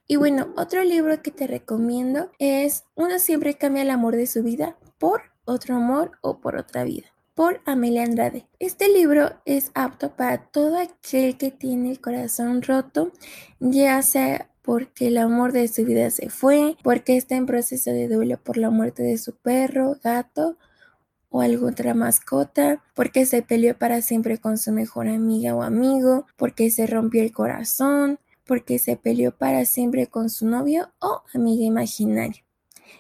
Y 0.07 0.17
bueno, 0.17 0.53
otro 0.57 0.85
libro 0.85 1.23
que 1.23 1.31
te 1.31 1.47
recomiendo 1.47 2.31
es 2.39 2.85
Uno 2.95 3.19
siempre 3.19 3.55
cambia 3.55 3.83
el 3.83 3.91
amor 3.91 4.17
de 4.17 4.27
su 4.27 4.43
vida 4.43 4.77
por 4.99 5.23
otro 5.47 5.77
amor 5.77 6.13
o 6.21 6.41
por 6.41 6.57
otra 6.57 6.85
vida, 6.85 7.07
por 7.35 7.63
Amelia 7.65 8.03
Andrade. 8.03 8.47
Este 8.59 8.89
libro 8.89 9.31
es 9.47 9.71
apto 9.75 10.15
para 10.15 10.39
todo 10.47 10.79
aquel 10.79 11.39
que 11.39 11.51
tiene 11.51 11.91
el 11.91 12.01
corazón 12.01 12.61
roto, 12.61 13.13
ya 13.61 14.03
sea 14.03 14.51
porque 14.61 15.09
el 15.09 15.17
amor 15.17 15.53
de 15.53 15.69
su 15.69 15.85
vida 15.85 16.11
se 16.11 16.29
fue, 16.29 16.77
porque 16.83 17.17
está 17.17 17.37
en 17.37 17.47
proceso 17.47 17.91
de 17.91 18.09
duelo 18.09 18.39
por 18.43 18.59
la 18.59 18.71
muerte 18.71 19.03
de 19.03 19.17
su 19.17 19.35
perro, 19.37 19.97
gato 20.03 20.59
o 21.31 21.41
alguna 21.41 21.73
otra 21.73 21.95
mascota, 21.95 22.83
porque 22.95 23.27
se 23.27 23.43
peleó 23.43 23.77
para 23.77 24.03
siempre 24.03 24.39
con 24.39 24.57
su 24.57 24.71
mejor 24.71 25.09
amiga 25.09 25.55
o 25.55 25.63
amigo, 25.63 26.27
porque 26.37 26.71
se 26.71 26.87
rompió 26.87 27.23
el 27.23 27.33
corazón, 27.33 28.21
porque 28.45 28.79
se 28.79 28.97
peleó 28.97 29.37
para 29.37 29.65
siempre 29.65 30.07
con 30.07 30.31
su 30.31 30.47
novio 30.47 30.93
o 31.01 31.23
amiga 31.33 31.65
imaginaria. 31.65 32.45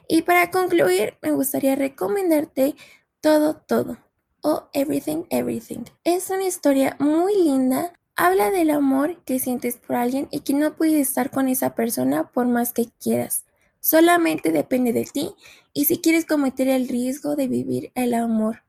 Y 0.09 0.23
para 0.23 0.51
concluir, 0.51 1.15
me 1.23 1.33
gustaría 1.33 1.77
recomendarte 1.77 2.75
Todo, 3.21 3.57
Todo 3.57 3.99
o 4.43 4.69
Everything, 4.75 5.25
Everything. 5.31 5.85
Es 6.05 6.29
una 6.31 6.45
historia 6.45 6.97
muy 6.99 7.35
linda. 7.35 7.95
Habla 8.15 8.51
del 8.51 8.71
amor 8.71 9.23
que 9.25 9.39
sientes 9.39 9.77
por 9.77 9.97
alguien 9.97 10.29
y 10.31 10.41
que 10.41 10.53
no 10.53 10.77
puedes 10.77 11.09
estar 11.09 11.31
con 11.31 11.49
esa 11.49 11.75
persona 11.75 12.31
por 12.31 12.47
más 12.47 12.73
que 12.73 12.89
quieras. 13.01 13.45
Solamente 13.81 14.53
depende 14.53 14.93
de 14.93 15.05
ti 15.05 15.35
y 15.73 15.87
si 15.87 15.99
quieres 15.99 16.25
cometer 16.25 16.69
el 16.69 16.89
riesgo 16.89 17.37
de 17.37 17.49
vivir 17.49 17.91
el 17.95 18.15
amor 18.15 18.63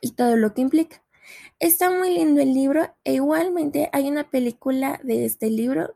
y 0.00 0.12
todo 0.12 0.36
lo 0.36 0.52
que 0.54 0.60
implica. 0.60 1.02
Está 1.58 1.90
muy 1.90 2.12
lindo 2.14 2.40
el 2.40 2.52
libro 2.52 2.92
e 3.04 3.14
igualmente 3.14 3.88
hay 3.92 4.08
una 4.08 4.28
película 4.28 5.00
de 5.04 5.24
este 5.24 5.48
libro. 5.48 5.94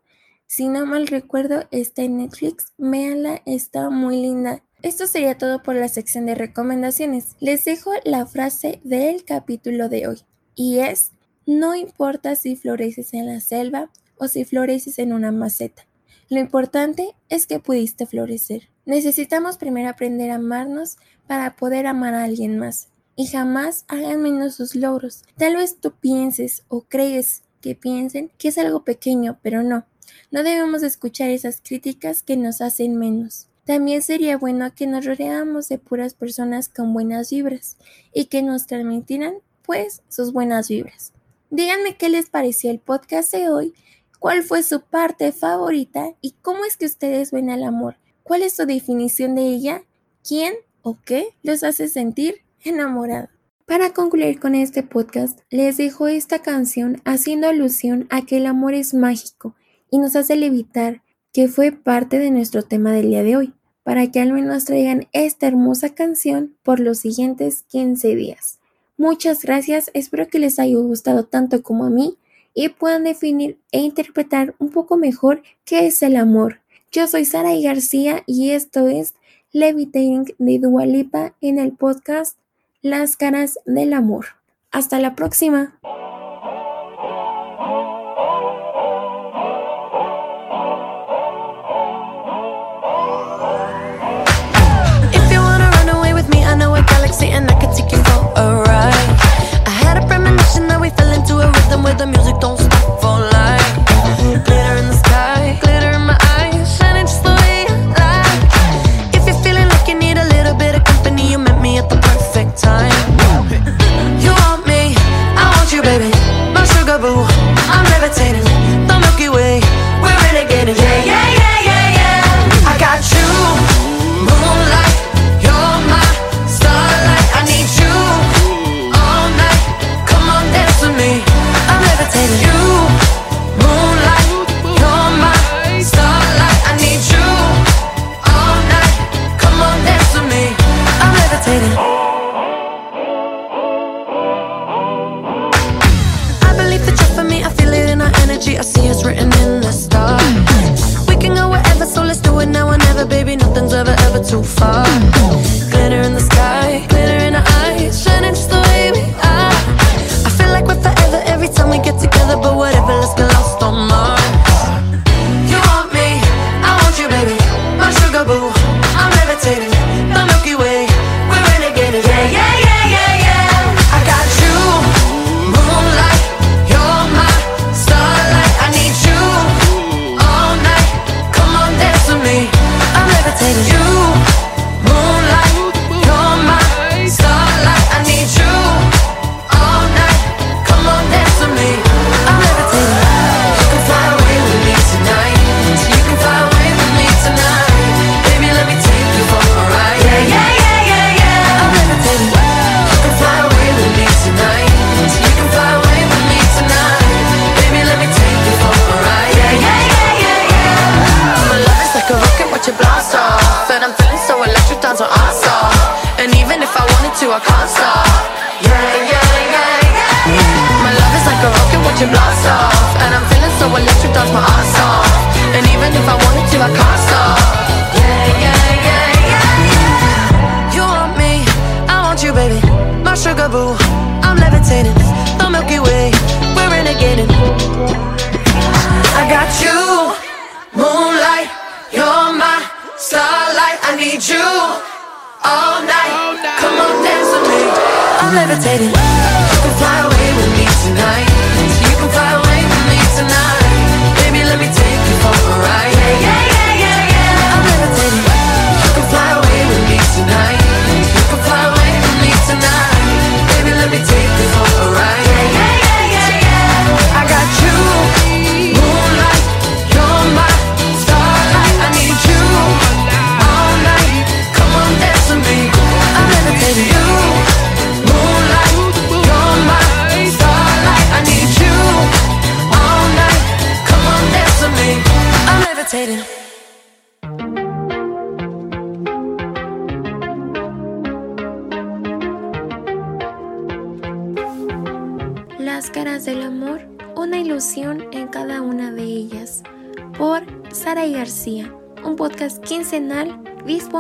Si 0.48 0.68
no 0.68 0.87
mal 0.87 1.09
recuerdo, 1.09 1.64
está 1.72 2.02
en 2.02 2.18
Netflix. 2.18 2.72
Véanla, 2.78 3.42
está 3.46 3.90
muy 3.90 4.22
linda. 4.22 4.62
Esto 4.80 5.09
sería 5.09 5.37
todo 5.37 5.62
por 5.62 5.74
la 5.74 5.88
sección 5.88 6.26
de 6.26 6.37
recomendaciones. 6.37 7.35
Les 7.40 7.64
dejo 7.64 7.90
la 8.04 8.26
frase 8.26 8.80
del 8.85 9.24
capítulo 9.24 9.88
de 9.88 10.06
hoy 10.06 10.20
y 10.54 10.78
es, 10.78 11.11
no 11.46 11.74
importa 11.74 12.37
si 12.37 12.54
floreces 12.54 13.12
en 13.12 13.26
la 13.26 13.40
selva 13.40 13.90
o 14.18 14.28
si 14.28 14.44
floreces 14.44 15.00
en 15.00 15.12
una 15.12 15.32
maceta. 15.32 15.87
Lo 16.28 16.38
importante 16.38 17.16
es 17.28 17.48
que 17.48 17.59
pudiste 17.59 18.06
florecer. 18.06 18.68
Necesitamos 18.85 19.59
primero 19.59 19.88
aprender 19.88 20.30
a 20.30 20.37
amarnos 20.37 20.96
para 21.26 21.56
poder 21.56 21.88
amar 21.88 22.14
a 22.14 22.22
alguien 22.22 22.56
más 22.56 22.88
y 23.16 23.26
jamás 23.26 23.85
hagan 23.88 24.22
menos 24.22 24.54
sus 24.54 24.76
logros. 24.76 25.24
Tal 25.37 25.56
vez 25.56 25.80
tú 25.80 25.92
pienses 25.92 26.64
o 26.68 26.82
crees 26.82 27.42
que 27.61 27.74
piensen 27.74 28.30
que 28.38 28.48
es 28.48 28.59
algo 28.59 28.85
pequeño, 28.85 29.40
pero 29.42 29.64
no. 29.64 29.87
No 30.31 30.42
debemos 30.42 30.83
escuchar 30.83 31.31
esas 31.31 31.61
críticas 31.61 32.23
que 32.23 32.37
nos 32.37 32.61
hacen 32.61 32.97
menos. 32.97 33.49
También 33.64 34.03
sería 34.03 34.37
bueno 34.37 34.73
que 34.75 34.87
nos 34.87 35.05
rodeáramos 35.05 35.69
de 35.69 35.79
puras 35.79 36.14
personas 36.14 36.69
con 36.69 36.92
buenas 36.92 37.31
vibras 37.31 37.77
y 38.12 38.27
que 38.27 38.42
nos 38.42 38.66
transmitieran, 38.66 39.35
pues, 39.62 40.03
sus 40.09 40.33
buenas 40.33 40.69
vibras. 40.69 41.12
Díganme 41.51 41.97
qué 41.97 42.09
les 42.09 42.31
pareció 42.31 42.71
el 42.71 42.79
podcast 42.79 43.33
de 43.33 43.49
hoy, 43.49 43.75
cuál 44.21 44.42
fue 44.42 44.62
su 44.62 44.81
parte 44.81 45.33
favorita 45.33 46.14
y 46.21 46.33
cómo 46.42 46.64
es 46.64 46.77
que 46.77 46.87
ustedes 46.87 47.33
ven 47.33 47.51
el 47.51 47.64
amor. 47.64 47.97
¿Cuál 48.23 48.42
es 48.42 48.55
su 48.55 48.66
definición 48.66 49.35
de 49.35 49.49
ella? 49.49 49.83
¿Quién 50.23 50.55
o 50.88 50.97
qué 51.05 51.35
los 51.42 51.64
hace 51.64 51.88
sentir 51.88 52.45
enamorado. 52.62 53.29
Para 53.66 53.92
concluir 53.92 54.38
con 54.38 54.55
este 54.55 54.85
podcast, 54.85 55.40
les 55.51 55.79
dejo 55.79 56.07
esta 56.07 56.42
canción 56.42 57.03
haciendo 57.05 57.49
alusión 57.49 58.07
a 58.09 58.23
que 58.23 58.37
el 58.37 58.47
amor 58.47 58.73
es 58.75 58.95
mágico 58.95 59.57
y 59.90 59.99
nos 59.99 60.16
hace 60.16 60.37
levitar, 60.37 61.03
que 61.33 61.49
fue 61.49 61.72
parte 61.72 62.18
de 62.18 62.31
nuestro 62.31 62.62
tema 62.62 62.92
del 62.92 63.11
día 63.11 63.22
de 63.22 63.37
hoy, 63.37 63.55
para 63.83 64.11
que 64.11 64.20
al 64.20 64.33
menos 64.33 64.64
traigan 64.64 65.07
esta 65.12 65.46
hermosa 65.46 65.94
canción 65.94 66.57
por 66.62 66.81
los 66.81 66.99
siguientes 66.99 67.64
15 67.68 68.16
días. 68.16 68.59
Muchas 68.96 69.42
gracias, 69.42 69.90
espero 69.94 70.29
que 70.29 70.38
les 70.38 70.59
haya 70.59 70.77
gustado 70.77 71.25
tanto 71.25 71.62
como 71.62 71.85
a 71.85 71.90
mí 71.90 72.16
y 72.55 72.70
puedan 72.70 73.05
definir 73.05 73.59
e 73.70 73.81
interpretar 73.81 74.55
un 74.59 74.70
poco 74.70 74.96
mejor 74.96 75.42
qué 75.64 75.87
es 75.87 76.03
el 76.03 76.16
amor. 76.16 76.61
Yo 76.90 77.07
soy 77.07 77.27
Sara 77.27 77.55
García 77.61 78.22
y 78.27 78.51
esto 78.51 78.88
es 78.88 79.14
Levitating 79.53 80.35
de 80.38 80.59
Dualipa 80.59 81.35
en 81.42 81.59
el 81.59 81.72
podcast 81.72 82.38
las 82.81 83.16
caras 83.16 83.59
del 83.66 83.92
amor. 83.92 84.27
Hasta 84.70 84.99
la 84.99 85.14
próxima. 85.14 85.79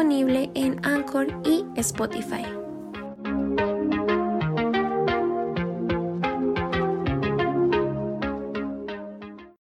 Disponible 0.06 0.50
en 0.54 0.84
Anchor 0.84 1.26
y 1.44 1.64
Spotify. 1.76 2.55